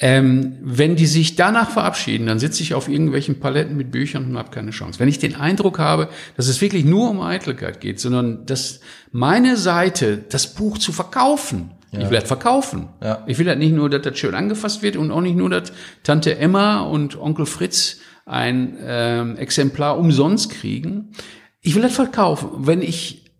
Ähm, 0.00 0.58
wenn 0.60 0.96
die 0.96 1.06
sich 1.06 1.36
danach 1.36 1.70
verabschieden, 1.70 2.26
dann 2.26 2.40
sitze 2.40 2.64
ich 2.64 2.74
auf 2.74 2.88
irgendwelchen 2.88 3.38
Paletten 3.38 3.76
mit 3.76 3.92
Büchern 3.92 4.24
und 4.24 4.38
habe 4.38 4.50
keine 4.50 4.72
Chance. 4.72 4.98
Wenn 4.98 5.08
ich 5.08 5.20
den 5.20 5.36
Eindruck 5.36 5.78
habe, 5.78 6.08
dass 6.36 6.48
es 6.48 6.60
wirklich 6.60 6.84
nur 6.84 7.10
um 7.10 7.20
Eitelkeit 7.20 7.80
geht, 7.80 8.00
sondern 8.00 8.44
dass 8.46 8.80
meine 9.12 9.56
Seite, 9.56 10.18
das 10.28 10.54
Buch 10.54 10.78
zu 10.78 10.90
verkaufen, 10.90 11.70
ja. 11.92 12.00
ich 12.00 12.10
will 12.10 12.18
das 12.18 12.26
verkaufen. 12.26 12.88
Ja. 13.00 13.22
Ich 13.28 13.38
will 13.38 13.46
das 13.46 13.56
nicht 13.56 13.72
nur, 13.72 13.88
dass 13.88 14.02
das 14.02 14.18
schön 14.18 14.34
angefasst 14.34 14.82
wird 14.82 14.96
und 14.96 15.12
auch 15.12 15.20
nicht 15.20 15.36
nur, 15.36 15.48
dass 15.48 15.72
Tante 16.02 16.38
Emma 16.38 16.80
und 16.80 17.16
Onkel 17.16 17.46
Fritz 17.46 17.98
ein 18.26 18.76
ähm, 18.80 19.36
Exemplar 19.36 19.98
umsonst 19.98 20.50
kriegen. 20.50 21.12
Ich 21.60 21.74
will 21.74 21.82
das 21.82 21.94
verkaufen. 21.94 22.48
Wenn 22.66 22.82
ich 22.82 23.30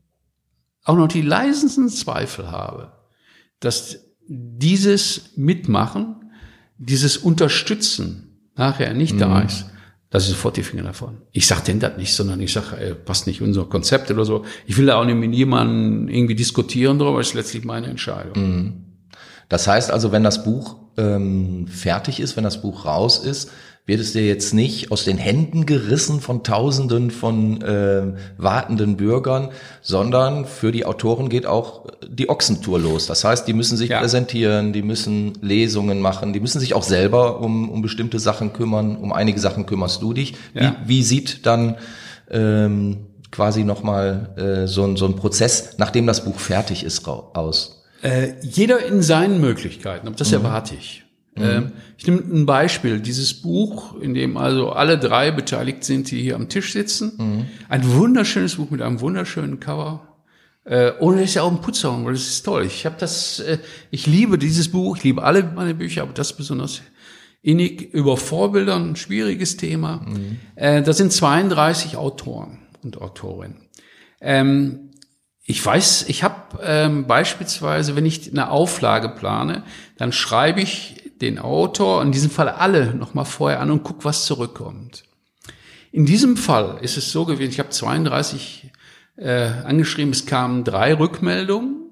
auch 0.84 0.96
noch 0.96 1.08
die 1.08 1.22
leisesten 1.22 1.88
Zweifel 1.88 2.50
habe, 2.50 2.92
dass 3.60 3.98
dieses 4.26 5.36
Mitmachen 5.36 6.16
dieses 6.78 7.16
Unterstützen 7.16 8.50
nachher 8.56 8.92
nicht 8.94 9.14
mhm. 9.14 9.18
da 9.20 9.40
ist, 9.42 9.66
das 10.10 10.24
ist 10.24 10.30
sofort 10.30 10.56
die 10.56 10.62
Finger 10.62 10.84
davon. 10.84 11.22
Ich 11.32 11.46
sag 11.46 11.64
denn 11.64 11.80
das 11.80 11.96
nicht, 11.96 12.14
sondern 12.14 12.40
ich 12.40 12.52
sage, 12.52 12.94
passt 12.94 13.26
nicht 13.26 13.42
unser 13.42 13.64
Konzept 13.64 14.10
oder 14.10 14.24
so. 14.24 14.44
Ich 14.64 14.76
will 14.76 14.86
da 14.86 14.96
auch 14.96 15.04
nicht 15.04 15.16
mit 15.16 15.34
jemandem 15.34 16.08
irgendwie 16.08 16.36
diskutieren 16.36 16.98
darüber, 16.98 17.20
ist 17.20 17.34
letztlich 17.34 17.64
meine 17.64 17.88
Entscheidung. 17.88 18.32
Mhm. 18.36 18.84
Das 19.48 19.66
heißt 19.66 19.90
also, 19.90 20.12
wenn 20.12 20.22
das 20.22 20.44
Buch 20.44 20.76
ähm, 20.96 21.66
fertig 21.66 22.20
ist, 22.20 22.36
wenn 22.36 22.44
das 22.44 22.62
Buch 22.62 22.84
raus 22.84 23.18
ist, 23.18 23.50
wird 23.86 24.00
es 24.00 24.14
dir 24.14 24.26
jetzt 24.26 24.54
nicht 24.54 24.90
aus 24.90 25.04
den 25.04 25.18
Händen 25.18 25.66
gerissen 25.66 26.20
von 26.20 26.42
Tausenden 26.42 27.10
von 27.10 27.60
äh, 27.60 28.14
wartenden 28.38 28.96
Bürgern, 28.96 29.50
sondern 29.82 30.46
für 30.46 30.72
die 30.72 30.86
Autoren 30.86 31.28
geht 31.28 31.44
auch 31.44 31.84
die 32.08 32.30
Ochsentour 32.30 32.78
los. 32.78 33.06
Das 33.06 33.24
heißt, 33.24 33.46
die 33.46 33.52
müssen 33.52 33.76
sich 33.76 33.90
ja. 33.90 34.00
präsentieren, 34.00 34.72
die 34.72 34.80
müssen 34.80 35.34
Lesungen 35.42 36.00
machen, 36.00 36.32
die 36.32 36.40
müssen 36.40 36.60
sich 36.60 36.72
auch 36.72 36.82
selber 36.82 37.40
um, 37.40 37.68
um 37.68 37.82
bestimmte 37.82 38.18
Sachen 38.18 38.54
kümmern. 38.54 38.96
Um 38.96 39.12
einige 39.12 39.38
Sachen 39.38 39.66
kümmerst 39.66 40.00
du 40.00 40.14
dich. 40.14 40.34
Ja. 40.54 40.76
Wie, 40.86 40.88
wie 40.88 41.02
sieht 41.02 41.44
dann 41.44 41.76
ähm, 42.30 43.06
quasi 43.30 43.64
nochmal 43.64 44.30
äh, 44.36 44.66
so, 44.66 44.84
ein, 44.84 44.96
so 44.96 45.04
ein 45.04 45.16
Prozess, 45.16 45.74
nachdem 45.76 46.06
das 46.06 46.24
Buch 46.24 46.38
fertig 46.38 46.84
ist, 46.84 47.06
aus? 47.06 47.82
Äh, 48.00 48.32
jeder 48.40 48.84
in 48.86 49.02
seinen 49.02 49.42
Möglichkeiten, 49.42 50.10
das 50.16 50.30
mhm. 50.30 50.38
erwarte 50.38 50.74
ich. 50.74 51.03
Mhm. 51.36 51.42
Ähm, 51.42 51.72
ich 51.98 52.06
nehme 52.06 52.20
ein 52.20 52.46
Beispiel, 52.46 53.00
dieses 53.00 53.34
Buch, 53.34 54.00
in 54.00 54.14
dem 54.14 54.36
also 54.36 54.70
alle 54.70 54.98
drei 54.98 55.30
beteiligt 55.30 55.84
sind, 55.84 56.10
die 56.10 56.22
hier 56.22 56.36
am 56.36 56.48
Tisch 56.48 56.72
sitzen. 56.72 57.12
Mhm. 57.16 57.46
Ein 57.68 57.92
wunderschönes 57.92 58.56
Buch 58.56 58.70
mit 58.70 58.82
einem 58.82 59.00
wunderschönen 59.00 59.60
Cover. 59.60 60.08
Äh, 60.64 60.92
ohne 61.00 61.22
ist 61.22 61.34
ja 61.34 61.42
auch 61.42 61.50
ein 61.50 61.60
Putzraum, 61.60 62.04
weil 62.04 62.14
das 62.14 62.26
ist 62.26 62.42
toll. 62.42 62.64
Ich 62.64 62.86
habe 62.86 62.96
das, 62.98 63.40
äh, 63.40 63.58
ich 63.90 64.06
liebe 64.06 64.38
dieses 64.38 64.70
Buch, 64.70 64.96
ich 64.96 65.04
liebe 65.04 65.22
alle 65.22 65.42
meine 65.42 65.74
Bücher, 65.74 66.02
aber 66.02 66.12
das 66.12 66.36
besonders 66.36 66.80
innig 67.42 67.92
über 67.92 68.16
Vorbildern, 68.16 68.90
ein 68.90 68.96
schwieriges 68.96 69.58
Thema. 69.58 70.06
Mhm. 70.06 70.38
Äh, 70.54 70.82
das 70.82 70.96
sind 70.96 71.12
32 71.12 71.98
Autoren 71.98 72.60
und 72.82 73.00
Autorinnen. 73.00 73.68
Ähm, 74.22 74.90
ich 75.46 75.64
weiß, 75.64 76.06
ich 76.08 76.22
habe 76.22 76.58
ähm, 76.62 77.06
beispielsweise, 77.06 77.96
wenn 77.96 78.06
ich 78.06 78.30
eine 78.30 78.50
Auflage 78.50 79.10
plane, 79.10 79.62
dann 79.98 80.10
schreibe 80.10 80.62
ich 80.62 81.03
den 81.24 81.38
Autor, 81.38 82.02
in 82.02 82.12
diesem 82.12 82.30
Fall 82.30 82.48
alle, 82.48 82.94
nochmal 82.94 83.24
vorher 83.24 83.60
an 83.60 83.70
und 83.70 83.82
guck, 83.82 84.04
was 84.04 84.26
zurückkommt. 84.26 85.04
In 85.90 86.06
diesem 86.06 86.36
Fall 86.36 86.78
ist 86.82 86.96
es 86.96 87.10
so 87.10 87.24
gewesen, 87.24 87.50
ich 87.50 87.58
habe 87.58 87.70
32 87.70 88.70
äh, 89.16 89.46
angeschrieben, 89.64 90.12
es 90.12 90.26
kamen 90.26 90.64
drei 90.64 90.94
Rückmeldungen 90.94 91.88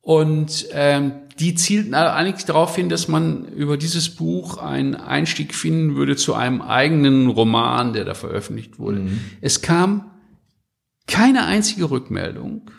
und 0.00 0.66
ähm, 0.72 1.12
die 1.38 1.54
zielten 1.54 1.94
eigentlich 1.94 2.44
darauf 2.44 2.74
hin, 2.74 2.88
dass 2.88 3.08
man 3.08 3.46
über 3.48 3.76
dieses 3.76 4.10
Buch 4.10 4.58
einen 4.58 4.94
Einstieg 4.94 5.54
finden 5.54 5.96
würde 5.96 6.16
zu 6.16 6.34
einem 6.34 6.60
eigenen 6.60 7.28
Roman, 7.28 7.92
der 7.92 8.04
da 8.04 8.14
veröffentlicht 8.14 8.78
wurde. 8.78 9.00
Mhm. 9.00 9.20
Es 9.40 9.62
kam 9.62 10.10
keine 11.06 11.44
einzige 11.44 11.90
Rückmeldung 11.90 12.70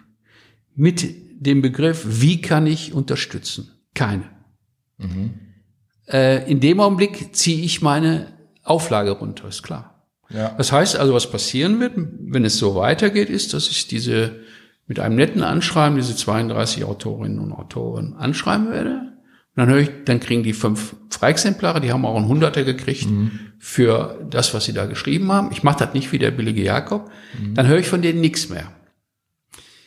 mit 0.76 1.06
dem 1.40 1.62
Begriff, 1.62 2.04
wie 2.08 2.42
kann 2.42 2.68
ich 2.68 2.94
unterstützen? 2.94 3.72
Keine. 3.94 4.24
Mhm 4.98 5.51
äh, 6.12 6.50
in 6.50 6.60
dem 6.60 6.80
Augenblick 6.80 7.36
ziehe 7.36 7.64
ich 7.64 7.82
meine 7.82 8.28
Auflage 8.64 9.12
runter, 9.12 9.48
ist 9.48 9.64
klar. 9.64 10.08
Ja. 10.30 10.54
Das 10.58 10.72
heißt 10.72 10.96
also, 10.96 11.14
was 11.14 11.30
passieren 11.30 11.80
wird, 11.80 11.94
wenn 11.96 12.46
es 12.46 12.58
so 12.58 12.76
weitergeht, 12.76 13.30
ist, 13.30 13.54
dass 13.54 13.68
ich 13.70 13.88
diese 13.88 14.42
mit 14.88 15.00
einem 15.00 15.16
netten 15.16 15.44
Anschreiben 15.44 15.96
diese 15.96 16.16
32 16.16 16.84
Autorinnen 16.84 17.40
und 17.40 17.54
Autoren 17.54 18.14
anschreiben 18.14 18.72
werde. 18.72 19.12
Und 19.54 19.56
dann 19.56 19.70
höre 19.70 19.80
ich, 19.80 19.90
dann 20.06 20.20
kriegen 20.20 20.44
die 20.44 20.54
fünf 20.54 20.96
Freiexemplare, 21.10 21.82
die 21.82 21.92
haben 21.92 22.06
auch 22.06 22.16
ein 22.16 22.28
Hunderter 22.28 22.64
gekriegt 22.64 23.10
mhm. 23.10 23.40
für 23.60 24.26
das, 24.30 24.54
was 24.54 24.66
sie 24.66 24.74
da 24.74 24.86
geschrieben 24.86 25.32
haben. 25.32 25.50
Ich 25.52 25.64
mache 25.64 25.80
das 25.80 25.94
nicht 25.94 26.12
wie 26.12 26.20
der 26.20 26.32
billige 26.32 26.64
Jakob. 26.64 27.10
Mhm. 27.40 27.56
Dann 27.56 27.68
höre 27.68 27.80
ich 27.80 27.88
von 27.88 28.02
denen 28.02 28.22
nichts 28.22 28.50
mehr. 28.50 28.72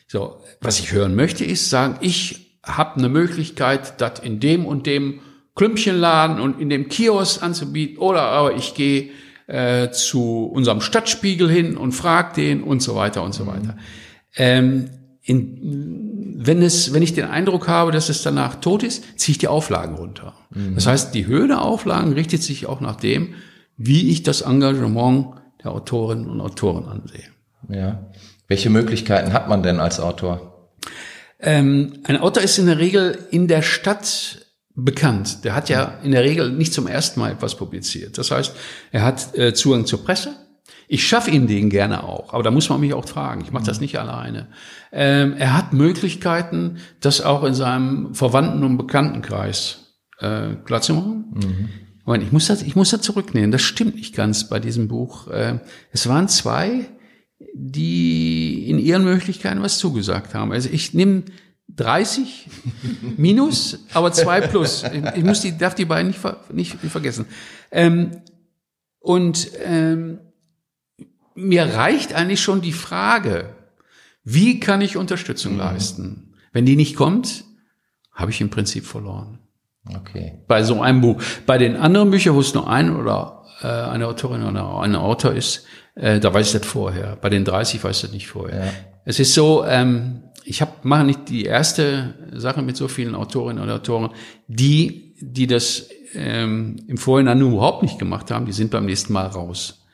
So, 0.06 0.40
was 0.60 0.78
ich 0.78 0.92
hören 0.92 1.14
möchte, 1.14 1.44
ist 1.44 1.70
sagen, 1.70 1.96
ich 2.00 2.58
habe 2.62 2.98
eine 2.98 3.08
Möglichkeit, 3.08 4.00
das 4.00 4.20
in 4.20 4.40
dem 4.40 4.66
und 4.66 4.86
dem 4.86 5.20
Klümpchenladen 5.54 6.40
und 6.40 6.60
in 6.60 6.68
dem 6.68 6.88
Kiosk 6.88 7.42
anzubieten 7.42 7.98
oder 7.98 8.22
aber 8.22 8.54
ich 8.54 8.74
gehe 8.74 9.10
äh, 9.46 9.90
zu 9.90 10.46
unserem 10.46 10.80
Stadtspiegel 10.80 11.50
hin 11.50 11.76
und 11.76 11.92
frag 11.92 12.34
den 12.34 12.62
und 12.62 12.82
so 12.82 12.96
weiter 12.96 13.22
und 13.22 13.34
so 13.34 13.46
weiter. 13.46 13.76
Ähm, 14.36 14.90
in, 15.22 16.34
wenn 16.36 16.60
es, 16.60 16.92
wenn 16.92 17.02
ich 17.02 17.14
den 17.14 17.26
Eindruck 17.26 17.68
habe, 17.68 17.92
dass 17.92 18.08
es 18.08 18.22
danach 18.22 18.56
tot 18.56 18.82
ist, 18.82 19.18
ziehe 19.18 19.32
ich 19.32 19.38
die 19.38 19.48
Auflagen 19.48 19.94
runter. 19.94 20.34
Mhm. 20.50 20.74
Das 20.74 20.86
heißt, 20.86 21.14
die 21.14 21.26
Höhe 21.26 21.48
der 21.48 21.62
Auflagen 21.62 22.12
richtet 22.12 22.42
sich 22.42 22.66
auch 22.66 22.80
nach 22.80 22.96
dem, 22.96 23.34
wie 23.76 24.10
ich 24.10 24.22
das 24.22 24.42
Engagement 24.42 25.36
der 25.62 25.72
Autorinnen 25.72 26.28
und 26.28 26.40
Autoren 26.40 26.86
ansehe. 26.86 27.24
Ja. 27.68 28.10
Welche 28.48 28.68
Möglichkeiten 28.68 29.32
hat 29.32 29.48
man 29.48 29.62
denn 29.62 29.80
als 29.80 29.98
Autor? 30.00 30.70
Ähm, 31.40 31.94
ein 32.04 32.18
Autor 32.18 32.42
ist 32.42 32.58
in 32.58 32.66
der 32.66 32.78
Regel 32.78 33.18
in 33.30 33.48
der 33.48 33.62
Stadt 33.62 34.46
bekannt. 34.74 35.44
Der 35.44 35.54
hat 35.54 35.68
ja 35.68 35.98
in 36.02 36.12
der 36.12 36.24
Regel 36.24 36.50
nicht 36.50 36.72
zum 36.72 36.86
ersten 36.86 37.20
Mal 37.20 37.32
etwas 37.32 37.56
publiziert. 37.56 38.18
Das 38.18 38.30
heißt, 38.30 38.54
er 38.90 39.02
hat 39.02 39.36
äh, 39.36 39.54
Zugang 39.54 39.86
zur 39.86 40.04
Presse. 40.04 40.34
Ich 40.88 41.06
schaffe 41.06 41.30
ihm 41.30 41.46
den 41.46 41.70
gerne 41.70 42.04
auch, 42.04 42.34
aber 42.34 42.42
da 42.42 42.50
muss 42.50 42.68
man 42.68 42.80
mich 42.80 42.92
auch 42.92 43.08
fragen. 43.08 43.42
Ich 43.42 43.52
mache 43.52 43.64
das 43.64 43.80
nicht 43.80 43.98
alleine. 43.98 44.48
Ähm, 44.92 45.34
er 45.36 45.56
hat 45.56 45.72
Möglichkeiten, 45.72 46.78
das 47.00 47.20
auch 47.20 47.44
in 47.44 47.54
seinem 47.54 48.14
Verwandten- 48.14 48.64
und 48.64 48.76
Bekanntenkreis 48.76 49.96
äh, 50.18 50.54
klar 50.64 50.82
zu 50.82 50.94
machen. 50.94 51.24
Mhm. 51.34 51.68
Moment, 52.04 52.24
ich 52.24 52.32
muss 52.32 52.48
das, 52.48 52.62
ich 52.62 52.76
muss 52.76 52.90
das 52.90 53.00
zurücknehmen. 53.00 53.50
Das 53.50 53.62
stimmt 53.62 53.94
nicht 53.96 54.14
ganz 54.14 54.48
bei 54.48 54.60
diesem 54.60 54.88
Buch. 54.88 55.28
Äh, 55.28 55.60
es 55.90 56.06
waren 56.08 56.28
zwei, 56.28 56.86
die 57.54 58.68
in 58.68 58.78
ihren 58.78 59.04
Möglichkeiten 59.04 59.62
was 59.62 59.78
zugesagt 59.78 60.34
haben. 60.34 60.52
Also 60.52 60.68
ich 60.70 60.92
nehme 60.92 61.24
30 61.68 62.48
minus, 63.16 63.78
aber 63.92 64.12
2 64.12 64.42
plus. 64.48 64.84
Ich 65.16 65.24
muss 65.24 65.40
die, 65.40 65.56
darf 65.56 65.74
die 65.74 65.84
beiden 65.84 66.08
nicht, 66.08 66.22
nicht, 66.52 66.82
nicht 66.82 66.92
vergessen. 66.92 67.26
Ähm, 67.70 68.22
und 69.00 69.50
ähm, 69.64 70.20
mir 71.34 71.74
reicht 71.74 72.14
eigentlich 72.14 72.40
schon 72.40 72.60
die 72.60 72.72
Frage, 72.72 73.54
wie 74.22 74.60
kann 74.60 74.80
ich 74.80 74.96
Unterstützung 74.96 75.54
mhm. 75.54 75.58
leisten? 75.58 76.34
Wenn 76.52 76.64
die 76.64 76.76
nicht 76.76 76.96
kommt, 76.96 77.44
habe 78.12 78.30
ich 78.30 78.40
im 78.40 78.50
Prinzip 78.50 78.86
verloren. 78.86 79.40
Okay. 79.86 80.38
Bei 80.46 80.62
so 80.62 80.80
einem 80.80 81.00
Buch. 81.00 81.20
Bei 81.44 81.58
den 81.58 81.76
anderen 81.76 82.10
Büchern, 82.10 82.34
wo 82.34 82.40
es 82.40 82.54
nur 82.54 82.70
ein 82.70 82.96
oder 82.96 83.43
äh, 83.62 83.66
eine 83.66 84.06
Autorin 84.06 84.42
oder 84.42 84.80
ein 84.80 84.96
Autor 84.96 85.32
ist, 85.32 85.66
äh, 85.94 86.20
da 86.20 86.32
weiß 86.32 86.54
ich 86.54 86.60
das 86.60 86.66
vorher. 86.66 87.16
Bei 87.20 87.28
den 87.28 87.44
30 87.44 87.82
weiß 87.82 87.96
ich 87.96 88.02
das 88.02 88.12
nicht 88.12 88.28
vorher. 88.28 88.66
Ja. 88.66 88.72
Es 89.04 89.20
ist 89.20 89.34
so, 89.34 89.64
ähm, 89.64 90.22
ich 90.44 90.60
hab, 90.60 90.84
mache 90.84 91.04
nicht 91.04 91.28
die 91.28 91.44
erste 91.44 92.14
Sache 92.32 92.62
mit 92.62 92.76
so 92.76 92.88
vielen 92.88 93.14
Autorinnen 93.14 93.62
und 93.62 93.70
Autoren, 93.70 94.10
die, 94.48 95.14
die 95.20 95.46
das 95.46 95.88
ähm, 96.14 96.76
im 96.86 96.96
Vorhinein 96.96 97.40
überhaupt 97.40 97.82
nicht 97.82 97.98
gemacht 97.98 98.30
haben, 98.30 98.46
die 98.46 98.52
sind 98.52 98.70
beim 98.70 98.86
nächsten 98.86 99.12
Mal 99.12 99.26
raus. 99.26 99.84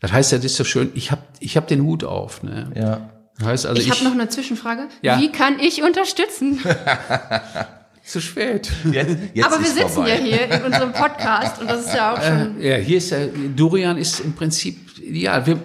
Das 0.00 0.12
heißt, 0.12 0.32
das 0.32 0.44
ist 0.44 0.56
so 0.56 0.64
schön, 0.64 0.90
ich 0.94 1.10
habe 1.10 1.22
ich 1.40 1.56
hab 1.56 1.66
den 1.68 1.82
Hut 1.82 2.04
auf. 2.04 2.42
Ne? 2.42 2.70
Ja. 2.74 3.10
Das 3.38 3.48
heißt 3.48 3.66
also, 3.66 3.82
ich 3.82 3.90
habe 3.90 4.04
noch 4.04 4.12
eine 4.12 4.28
Zwischenfrage. 4.28 4.88
Ja. 5.02 5.20
Wie 5.20 5.30
kann 5.30 5.58
ich 5.58 5.82
unterstützen? 5.82 6.60
Zu 8.06 8.20
spät. 8.20 8.70
Jetzt, 8.92 9.16
jetzt 9.34 9.46
Aber 9.46 9.58
wir 9.58 9.70
sitzen 9.70 9.88
vorbei. 9.88 10.10
ja 10.10 10.14
hier 10.14 10.50
in 10.52 10.62
unserem 10.62 10.92
Podcast 10.92 11.60
und 11.60 11.68
das 11.68 11.86
ist 11.86 11.94
ja 11.94 12.14
auch 12.14 12.22
schon. 12.22 12.60
Äh, 12.60 12.78
ja, 12.78 12.84
hier 12.84 12.98
ist 12.98 13.10
ja, 13.10 13.18
Dorian 13.56 13.98
ist 13.98 14.20
im 14.20 14.32
Prinzip 14.32 14.76
ideal. 15.00 15.44
Wir, 15.44 15.58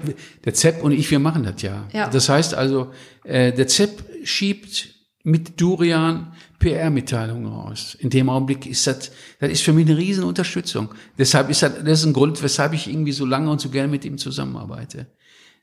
der 0.44 0.54
Zepp 0.56 0.84
und 0.84 0.92
ich, 0.92 1.10
wir 1.12 1.20
machen 1.20 1.44
das 1.44 1.62
ja. 1.62 1.88
ja. 1.94 2.10
Das 2.10 2.30
heißt 2.30 2.56
also, 2.56 2.92
äh, 3.24 3.52
der 3.54 3.68
Zepp 3.68 4.04
schiebt 4.24 4.90
mit 5.24 5.62
Durian 5.62 6.34
PR-Mitteilungen 6.58 7.46
raus. 7.46 7.96
In 8.00 8.10
dem 8.10 8.28
Augenblick 8.28 8.66
ist 8.66 8.88
das, 8.88 9.12
das 9.40 9.52
ist 9.52 9.62
für 9.62 9.74
mich 9.74 9.88
eine 9.88 9.98
riesen 9.98 10.24
Unterstützung. 10.24 10.90
Deshalb 11.20 11.50
ist 11.50 11.62
das, 11.62 11.74
das 11.84 12.00
ist 12.00 12.06
ein 12.06 12.14
Grund, 12.14 12.42
weshalb 12.42 12.74
ich 12.74 12.90
irgendwie 12.90 13.12
so 13.12 13.26
lange 13.26 13.52
und 13.52 13.62
so 13.62 13.70
gerne 13.70 13.88
mit 13.88 14.04
ihm 14.04 14.18
zusammenarbeite. 14.18 15.06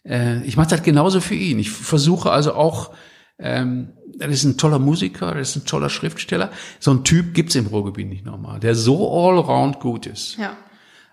Äh, 0.04 0.44
ich 0.44 0.56
mache 0.56 0.70
das 0.70 0.82
genauso 0.84 1.20
für 1.20 1.34
ihn. 1.34 1.58
Ich 1.58 1.70
versuche 1.70 2.30
also 2.30 2.54
auch, 2.54 2.92
ähm, 3.38 3.88
das 4.18 4.30
ist 4.30 4.44
ein 4.44 4.56
toller 4.56 4.78
Musiker, 4.78 5.34
das 5.34 5.50
ist 5.50 5.56
ein 5.56 5.66
toller 5.66 5.90
Schriftsteller. 5.90 6.50
So 6.80 6.92
ein 6.92 7.04
Typ 7.04 7.34
gibt's 7.34 7.54
im 7.54 7.66
Ruhrgebiet 7.66 8.08
nicht 8.08 8.24
nochmal, 8.24 8.58
der 8.58 8.74
so 8.74 9.08
allround 9.10 9.80
gut 9.80 10.06
ist. 10.06 10.36
Ja. 10.36 10.56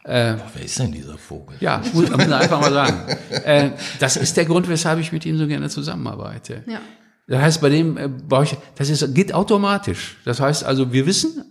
Wer 0.07 0.37
ist 0.63 0.77
denn 0.77 0.91
dieser 0.91 1.17
Vogel? 1.17 1.57
Ja, 1.61 1.81
muss 1.93 2.11
man 2.11 2.31
einfach 2.31 2.61
mal 2.61 2.71
sagen. 2.71 3.17
Äh, 3.43 3.71
das 3.99 4.17
ist 4.17 4.37
der 4.37 4.45
Grund, 4.45 4.67
weshalb 4.69 4.99
ich 4.99 5.11
mit 5.11 5.25
ihm 5.25 5.37
so 5.37 5.47
gerne 5.47 5.69
zusammenarbeite. 5.69 6.63
Ja. 6.67 6.79
Das 7.27 7.41
heißt, 7.41 7.61
bei 7.61 7.69
dem 7.69 7.97
äh, 7.97 8.07
baue 8.07 8.43
ich, 8.43 8.57
das 8.75 8.89
ist, 8.89 9.13
geht 9.15 9.33
automatisch. 9.33 10.17
Das 10.25 10.39
heißt 10.39 10.63
also, 10.63 10.93
wir 10.93 11.05
wissen, 11.05 11.43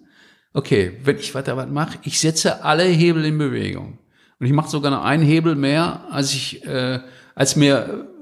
okay, 0.53 0.99
wenn 1.03 1.19
ich 1.19 1.35
weiter 1.35 1.57
was 1.57 1.69
mache, 1.69 1.99
ich 2.03 2.21
setze 2.21 2.65
alle 2.65 2.85
Hebel 2.85 3.25
in 3.25 3.39
Bewegung. 3.39 3.99
Und 4.39 4.47
ich 4.47 4.53
mache 4.53 4.69
sogar 4.69 4.91
noch 4.91 5.05
einen 5.05 5.23
Hebel 5.23 5.55
mehr, 5.55 6.05
als 6.11 6.33
ich, 6.33 6.65
äh, 6.65 7.01
als 7.35 7.57
mir 7.57 7.77
äh, 7.77 8.14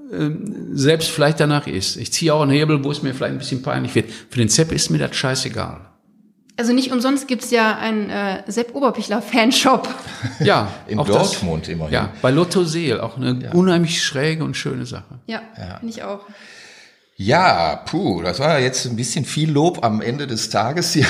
selbst 0.75 1.11
vielleicht 1.11 1.41
danach 1.41 1.67
ist. 1.67 1.97
Ich 1.97 2.13
ziehe 2.13 2.35
auch 2.35 2.43
einen 2.43 2.51
Hebel, 2.51 2.85
wo 2.85 2.91
es 2.91 3.03
mir 3.03 3.15
vielleicht 3.15 3.33
ein 3.33 3.39
bisschen 3.39 3.63
peinlich 3.63 3.95
wird. 3.95 4.11
Für 4.11 4.39
den 4.39 4.49
Zepp 4.49 4.73
ist 4.73 4.91
mir 4.91 4.99
das 4.99 5.17
scheißegal. 5.17 5.81
Also 6.59 6.75
nicht 6.75 6.93
umsonst 6.93 7.29
gibt's 7.29 7.51
ja 7.51 7.79
einen 7.79 8.11
äh, 8.11 8.43
Sepp 8.47 8.75
Oberpichler 8.75 9.23
Fanshop. 9.23 9.89
Ja, 10.41 10.69
In 10.87 10.99
auch 10.99 11.07
Dortmund 11.07 11.63
das, 11.65 11.73
immerhin. 11.73 11.95
Ja, 11.95 12.13
bei 12.21 12.31
Lotto 12.31 12.65
Seel, 12.65 13.01
auch 13.01 13.17
eine 13.17 13.51
unheimlich 13.55 14.03
schräge 14.03 14.45
und 14.45 14.57
schöne 14.57 14.85
Sache. 14.87 15.19
Ja, 15.27 15.41
finde 15.81 15.95
ich 15.95 16.03
auch. 16.03 16.21
Ja, 17.17 17.77
puh, 17.77 18.23
das 18.23 18.39
war 18.41 18.59
jetzt 18.59 18.87
ein 18.87 18.97
bisschen 18.97 19.25
viel 19.25 19.51
Lob 19.51 19.85
am 19.85 20.01
Ende 20.01 20.27
des 20.27 20.49
Tages 20.49 20.93
hier. 20.95 21.07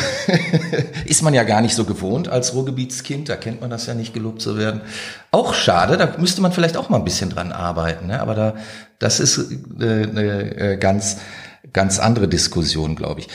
Ist 1.06 1.22
man 1.22 1.32
ja 1.32 1.44
gar 1.44 1.60
nicht 1.60 1.74
so 1.74 1.84
gewohnt 1.84 2.28
als 2.28 2.54
Ruhrgebietskind, 2.54 3.28
da 3.28 3.36
kennt 3.36 3.60
man 3.60 3.70
das 3.70 3.86
ja 3.86 3.94
nicht, 3.94 4.12
gelobt 4.12 4.42
zu 4.42 4.58
werden. 4.58 4.80
Auch 5.30 5.54
schade, 5.54 5.96
da 5.96 6.16
müsste 6.18 6.42
man 6.42 6.52
vielleicht 6.52 6.76
auch 6.76 6.88
mal 6.88 6.98
ein 6.98 7.04
bisschen 7.04 7.30
dran 7.30 7.52
arbeiten, 7.52 8.08
ne? 8.08 8.20
aber 8.20 8.34
da, 8.34 8.54
das 8.98 9.20
ist 9.20 9.38
äh, 9.80 9.84
eine 9.84 10.56
äh, 10.56 10.76
ganz, 10.76 11.18
ganz 11.72 11.98
andere 12.00 12.28
Diskussion, 12.28 12.96
glaube 12.96 13.20
ich. 13.20 13.28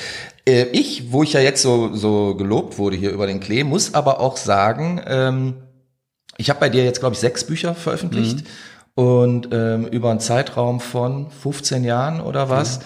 Äh, 0.45 0.63
Ich, 0.73 1.11
wo 1.11 1.23
ich 1.23 1.33
ja 1.33 1.39
jetzt 1.39 1.61
so, 1.61 1.95
so 1.95 2.35
gelobt 2.35 2.77
wurde 2.77 2.97
hier 2.97 3.11
über 3.11 3.27
den 3.27 3.39
Klee, 3.39 3.63
muss 3.63 3.93
aber 3.93 4.19
auch 4.19 4.35
sagen, 4.35 5.01
ähm, 5.07 5.55
ich 6.37 6.49
habe 6.49 6.59
bei 6.59 6.69
dir 6.69 6.83
jetzt, 6.83 6.99
glaube 6.99 7.13
ich, 7.13 7.19
sechs 7.19 7.45
Bücher 7.45 7.73
veröffentlicht 7.73 8.43
und 8.97 9.49
ähm, 9.51 9.85
über 9.85 10.09
einen 10.09 10.19
Zeitraum 10.19 10.79
von 10.79 11.29
15 11.29 11.83
Jahren 11.83 12.19
oder 12.19 12.49
was. 12.49 12.79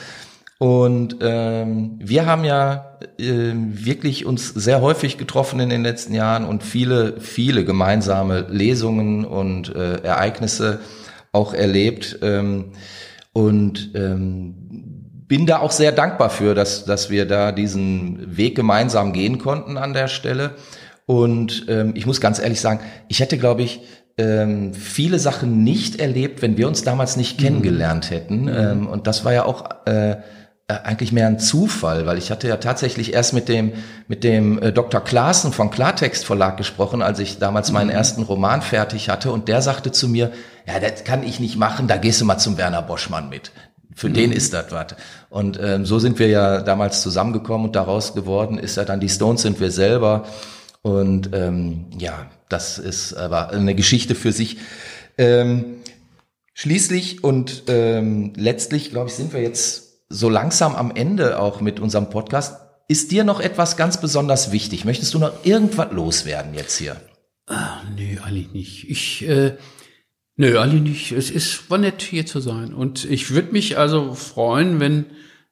Und 0.57 1.15
ähm, 1.21 1.99
wir 1.99 2.25
haben 2.25 2.43
ja 2.43 2.97
ähm, 3.17 3.85
wirklich 3.85 4.25
uns 4.25 4.49
sehr 4.49 4.81
häufig 4.81 5.17
getroffen 5.17 5.61
in 5.61 5.69
den 5.69 5.83
letzten 5.83 6.13
Jahren 6.13 6.43
und 6.43 6.63
viele, 6.63 7.21
viele 7.21 7.63
gemeinsame 7.63 8.45
Lesungen 8.49 9.23
und 9.23 9.73
äh, 9.73 10.01
Ereignisse 10.03 10.81
auch 11.31 11.53
erlebt. 11.53 12.19
Ähm, 12.21 12.73
und 13.31 13.91
ähm, 13.95 14.55
bin 15.29 15.45
da 15.45 15.59
auch 15.59 15.71
sehr 15.71 15.93
dankbar 15.93 16.29
für, 16.29 16.53
dass, 16.53 16.83
dass 16.83 17.09
wir 17.09 17.25
da 17.25 17.53
diesen 17.53 18.35
Weg 18.35 18.55
gemeinsam 18.55 19.13
gehen 19.13 19.37
konnten 19.39 19.77
an 19.77 19.93
der 19.93 20.09
Stelle. 20.09 20.55
Und 21.05 21.67
ähm, 21.69 21.93
ich 21.95 22.05
muss 22.05 22.19
ganz 22.19 22.37
ehrlich 22.37 22.59
sagen, 22.59 22.81
ich 23.07 23.21
hätte, 23.21 23.37
glaube 23.37 23.63
ich, 23.63 23.79
ähm, 24.17 24.73
viele 24.73 25.19
Sachen 25.19 25.63
nicht 25.63 25.99
erlebt, 25.99 26.41
wenn 26.41 26.57
wir 26.57 26.67
uns 26.67 26.83
damals 26.83 27.17
nicht 27.17 27.37
kennengelernt 27.37 28.11
hätten. 28.11 28.47
Ähm, 28.47 28.87
und 28.87 29.07
das 29.07 29.25
war 29.25 29.33
ja 29.33 29.45
auch 29.45 29.69
äh, 29.85 30.17
äh, 30.71 30.79
eigentlich 30.83 31.11
mehr 31.11 31.27
ein 31.27 31.39
Zufall, 31.39 32.05
weil 32.05 32.17
ich 32.17 32.31
hatte 32.31 32.47
ja 32.47 32.57
tatsächlich 32.57 33.13
erst 33.13 33.33
mit 33.33 33.49
dem 33.49 33.73
mit 34.07 34.23
dem 34.23 34.61
äh, 34.61 34.71
Dr. 34.71 35.01
Klaassen 35.01 35.51
von 35.51 35.69
Klartext 35.69 36.25
Verlag 36.25 36.57
gesprochen, 36.57 37.01
als 37.01 37.19
ich 37.19 37.39
damals 37.39 37.71
meinen 37.71 37.89
ersten 37.89 38.23
Roman 38.23 38.61
fertig 38.61 39.09
hatte 39.09 39.31
und 39.31 39.47
der 39.47 39.61
sagte 39.61 39.91
zu 39.91 40.07
mir, 40.07 40.31
ja, 40.67 40.79
das 40.79 41.03
kann 41.03 41.23
ich 41.23 41.39
nicht 41.39 41.57
machen, 41.57 41.87
da 41.87 41.97
gehst 41.97 42.21
du 42.21 42.25
mal 42.25 42.37
zum 42.37 42.57
Werner 42.57 42.81
Boschmann 42.81 43.29
mit. 43.29 43.51
Für 43.93 44.09
den 44.09 44.31
ist 44.31 44.53
das 44.53 44.71
was. 44.71 44.95
Und 45.29 45.59
ähm, 45.61 45.85
so 45.85 45.99
sind 45.99 46.17
wir 46.17 46.27
ja 46.27 46.61
damals 46.61 47.01
zusammengekommen 47.01 47.67
und 47.67 47.75
daraus 47.75 48.13
geworden 48.13 48.57
ist 48.57 48.77
ja 48.77 48.85
dann 48.85 49.01
die 49.01 49.09
Stones 49.09 49.41
sind 49.41 49.59
wir 49.59 49.71
selber. 49.71 50.23
Und 50.81 51.29
ähm, 51.33 51.85
ja, 51.97 52.29
das 52.49 52.79
ist 52.79 53.13
aber 53.13 53.51
eine 53.51 53.75
Geschichte 53.75 54.15
für 54.15 54.31
sich. 54.31 54.57
Ähm, 55.17 55.77
schließlich 56.53 57.23
und 57.23 57.63
ähm, 57.67 58.33
letztlich, 58.35 58.89
glaube 58.91 59.09
ich, 59.09 59.15
sind 59.15 59.33
wir 59.33 59.41
jetzt 59.41 60.05
so 60.09 60.29
langsam 60.29 60.75
am 60.75 60.91
Ende 60.91 61.39
auch 61.39 61.61
mit 61.61 61.79
unserem 61.79 62.09
Podcast. 62.09 62.57
Ist 62.87 63.11
dir 63.11 63.23
noch 63.23 63.39
etwas 63.39 63.77
ganz 63.77 64.01
besonders 64.01 64.51
wichtig? 64.51 64.83
Möchtest 64.83 65.13
du 65.13 65.19
noch 65.19 65.45
irgendwas 65.45 65.91
loswerden 65.91 66.53
jetzt 66.53 66.77
hier? 66.77 66.99
Nee, 67.95 68.19
eigentlich 68.23 68.51
nicht. 68.51 68.89
Ich, 68.89 69.27
äh, 69.27 69.55
nö, 70.35 70.59
eigentlich 70.59 70.81
nicht. 70.81 71.11
Es 71.11 71.29
ist, 71.29 71.69
war 71.69 71.77
nett 71.77 72.01
hier 72.01 72.25
zu 72.25 72.39
sein. 72.39 72.73
Und 72.73 73.05
ich 73.05 73.31
würde 73.31 73.51
mich 73.51 73.77
also 73.77 74.13
freuen, 74.13 74.79
wenn 74.79 75.05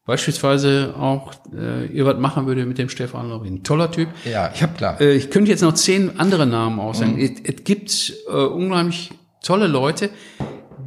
beispielsweise 0.09 0.93
auch 0.99 1.31
äh, 1.55 1.85
ihr 1.87 2.05
was 2.05 2.17
machen 2.17 2.45
würde 2.47 2.65
mit 2.65 2.77
dem 2.77 2.89
Stefan 2.89 3.29
Laurin. 3.29 3.63
Toller 3.63 3.89
Typ. 3.91 4.09
Ja, 4.25 4.51
ich 4.53 4.61
hab, 4.61 4.77
klar. 4.77 4.99
Äh, 4.99 5.13
ich 5.13 5.29
könnte 5.29 5.49
jetzt 5.51 5.61
noch 5.61 5.73
zehn 5.73 6.19
andere 6.19 6.45
Namen 6.45 6.79
aussagen. 6.79 7.17
Es, 7.19 7.31
es 7.43 7.63
gibt 7.63 8.13
äh, 8.27 8.31
unheimlich 8.33 9.11
tolle 9.41 9.67
Leute, 9.67 10.09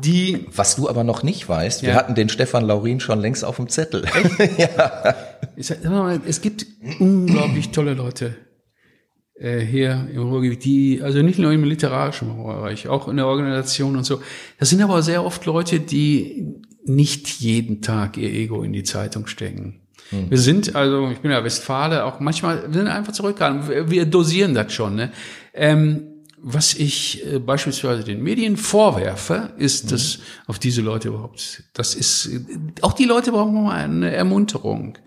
die 0.05 0.47
Was 0.55 0.77
du 0.77 0.89
aber 0.89 1.05
noch 1.05 1.23
nicht 1.23 1.49
weißt, 1.49 1.83
wir 1.83 1.91
Ja. 1.91 1.95
hatten 1.95 2.15
den 2.15 2.29
Stefan 2.29 2.65
Laurin 2.67 3.01
schon 3.01 3.21
längst 3.21 3.45
auf 3.45 3.57
dem 3.57 3.69
Zettel. 3.69 4.05
Sag 5.57 5.85
mal, 5.85 6.21
es 6.27 6.41
gibt 6.41 6.67
unglaublich 6.99 7.71
tolle 7.71 7.95
Leute 7.95 8.35
äh, 9.43 9.61
hier 9.61 10.09
im 10.13 10.23
Ruhrgebiet, 10.23 10.65
die, 10.65 11.03
also 11.03 11.21
nicht 11.21 11.39
nur 11.39 11.53
im 11.53 11.65
literarischen 11.65 12.37
Bereich, 12.37 12.89
auch 12.89 13.09
in 13.09 13.17
der 13.17 13.27
Organisation 13.27 13.97
und 13.97 14.05
so. 14.05 14.21
Das 14.59 14.71
sind 14.71 14.81
aber 14.81 15.03
sehr 15.03 15.25
oft 15.25 15.45
Leute, 15.47 15.81
die 15.81 16.47
nicht 16.85 17.29
jeden 17.41 17.83
Tag 17.83 18.17
ihr 18.17 18.33
Ego 18.33 18.63
in 18.63 18.73
die 18.73 18.85
Zeitung 18.85 19.27
stecken. 19.27 19.81
Wir 20.29 20.39
sind, 20.39 20.77
also 20.77 21.09
ich 21.11 21.21
bin 21.21 21.31
ja 21.31 21.43
Westfale, 21.43 22.05
auch 22.05 22.21
manchmal 22.21 22.65
wir 22.67 22.75
sind 22.75 22.89
einfach 22.89 23.15
zurückgehalten. 23.15 23.69
Wir, 23.69 23.91
wir 23.91 24.05
dosieren 24.05 24.53
das 24.53 24.73
schon. 24.73 24.95
Ne? 24.95 25.11
Ähm, 25.55 26.03
was 26.37 26.75
ich 26.75 27.25
äh, 27.25 27.39
beispielsweise 27.39 28.05
den 28.05 28.23
Medien 28.23 28.57
vorwerfe, 28.57 29.53
ist, 29.57 29.91
dass 29.91 30.19
auf 30.47 30.59
diese 30.59 30.83
Leute 30.83 31.09
überhaupt, 31.09 31.63
das 31.73 31.95
ist, 31.95 32.31
auch 32.83 32.93
die 32.93 33.05
Leute 33.05 33.33
brauchen 33.33 33.55
mal 33.55 33.77
eine 33.77 34.13
Ermunterung, 34.13 34.99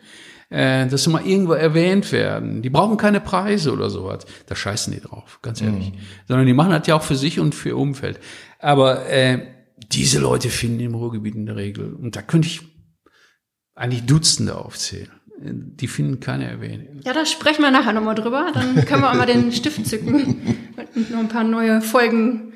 äh, 0.49 0.87
dass 0.87 1.03
sie 1.03 1.09
mal 1.09 1.25
irgendwo 1.25 1.53
erwähnt 1.53 2.11
werden. 2.11 2.61
Die 2.61 2.69
brauchen 2.69 2.97
keine 2.97 3.19
Preise 3.19 3.71
oder 3.73 3.89
sowas. 3.89 4.25
Da 4.47 4.55
scheißen 4.55 4.93
die 4.93 5.01
drauf, 5.01 5.39
ganz 5.41 5.61
ehrlich. 5.61 5.93
Sondern 6.27 6.45
die 6.45 6.53
machen 6.53 6.71
das 6.71 6.87
ja 6.87 6.95
auch 6.95 7.03
für 7.03 7.15
sich 7.15 7.39
und 7.39 7.55
für 7.55 7.69
ihr 7.69 7.77
Umfeld. 7.77 8.19
Aber 8.59 9.07
äh, 9.07 9.47
diese 9.91 10.19
Leute 10.19 10.49
finden 10.49 10.79
im 10.79 10.95
Ruhrgebiet 10.95 11.35
in 11.35 11.45
der 11.45 11.55
Regel, 11.55 11.93
und 11.93 12.15
da 12.15 12.21
könnte 12.21 12.47
ich 12.47 12.61
eigentlich 13.75 14.05
Dutzende 14.05 14.55
aufzählen. 14.57 15.11
Äh, 15.41 15.51
Die 15.53 15.87
finden 15.87 16.19
keine 16.19 16.47
Erwähnung. 16.49 17.01
Ja, 17.03 17.13
da 17.13 17.25
sprechen 17.25 17.61
wir 17.61 17.71
nachher 17.71 17.93
nochmal 17.93 18.15
drüber. 18.15 18.47
Dann 18.53 18.85
können 18.85 19.01
wir 19.01 19.11
auch 19.11 19.15
mal 19.15 19.25
den 19.25 19.51
Stift 19.51 19.85
zücken 19.85 20.57
und 20.95 21.11
noch 21.11 21.19
ein 21.19 21.27
paar 21.29 21.43
neue 21.43 21.81
Folgen 21.81 22.53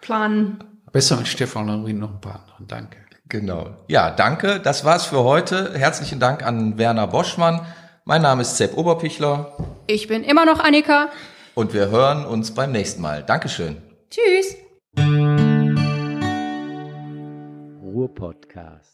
planen. 0.00 0.58
Besser 0.92 1.18
als 1.18 1.28
Stefan 1.28 1.66
Laurin 1.66 1.98
noch 1.98 2.14
ein 2.14 2.20
paar 2.20 2.40
andere. 2.58 2.64
Danke. 2.66 2.96
Genau. 3.34 3.66
Ja, 3.88 4.10
danke. 4.10 4.60
Das 4.60 4.84
war's 4.84 5.06
für 5.06 5.24
heute. 5.24 5.76
Herzlichen 5.76 6.20
Dank 6.20 6.46
an 6.46 6.78
Werner 6.78 7.08
Boschmann. 7.08 7.66
Mein 8.04 8.22
Name 8.22 8.42
ist 8.42 8.56
Sepp 8.58 8.76
Oberpichler 8.76 9.56
Ich 9.88 10.06
bin 10.06 10.22
immer 10.22 10.46
noch 10.46 10.60
Annika. 10.60 11.08
und 11.56 11.74
wir 11.74 11.88
hören 11.88 12.24
uns 12.26 12.54
beim 12.54 12.70
nächsten 12.70 13.02
Mal. 13.02 13.24
Dankeschön. 13.24 13.82
Tschüss. 14.08 14.56
Ruhr-Podcast. 17.82 18.93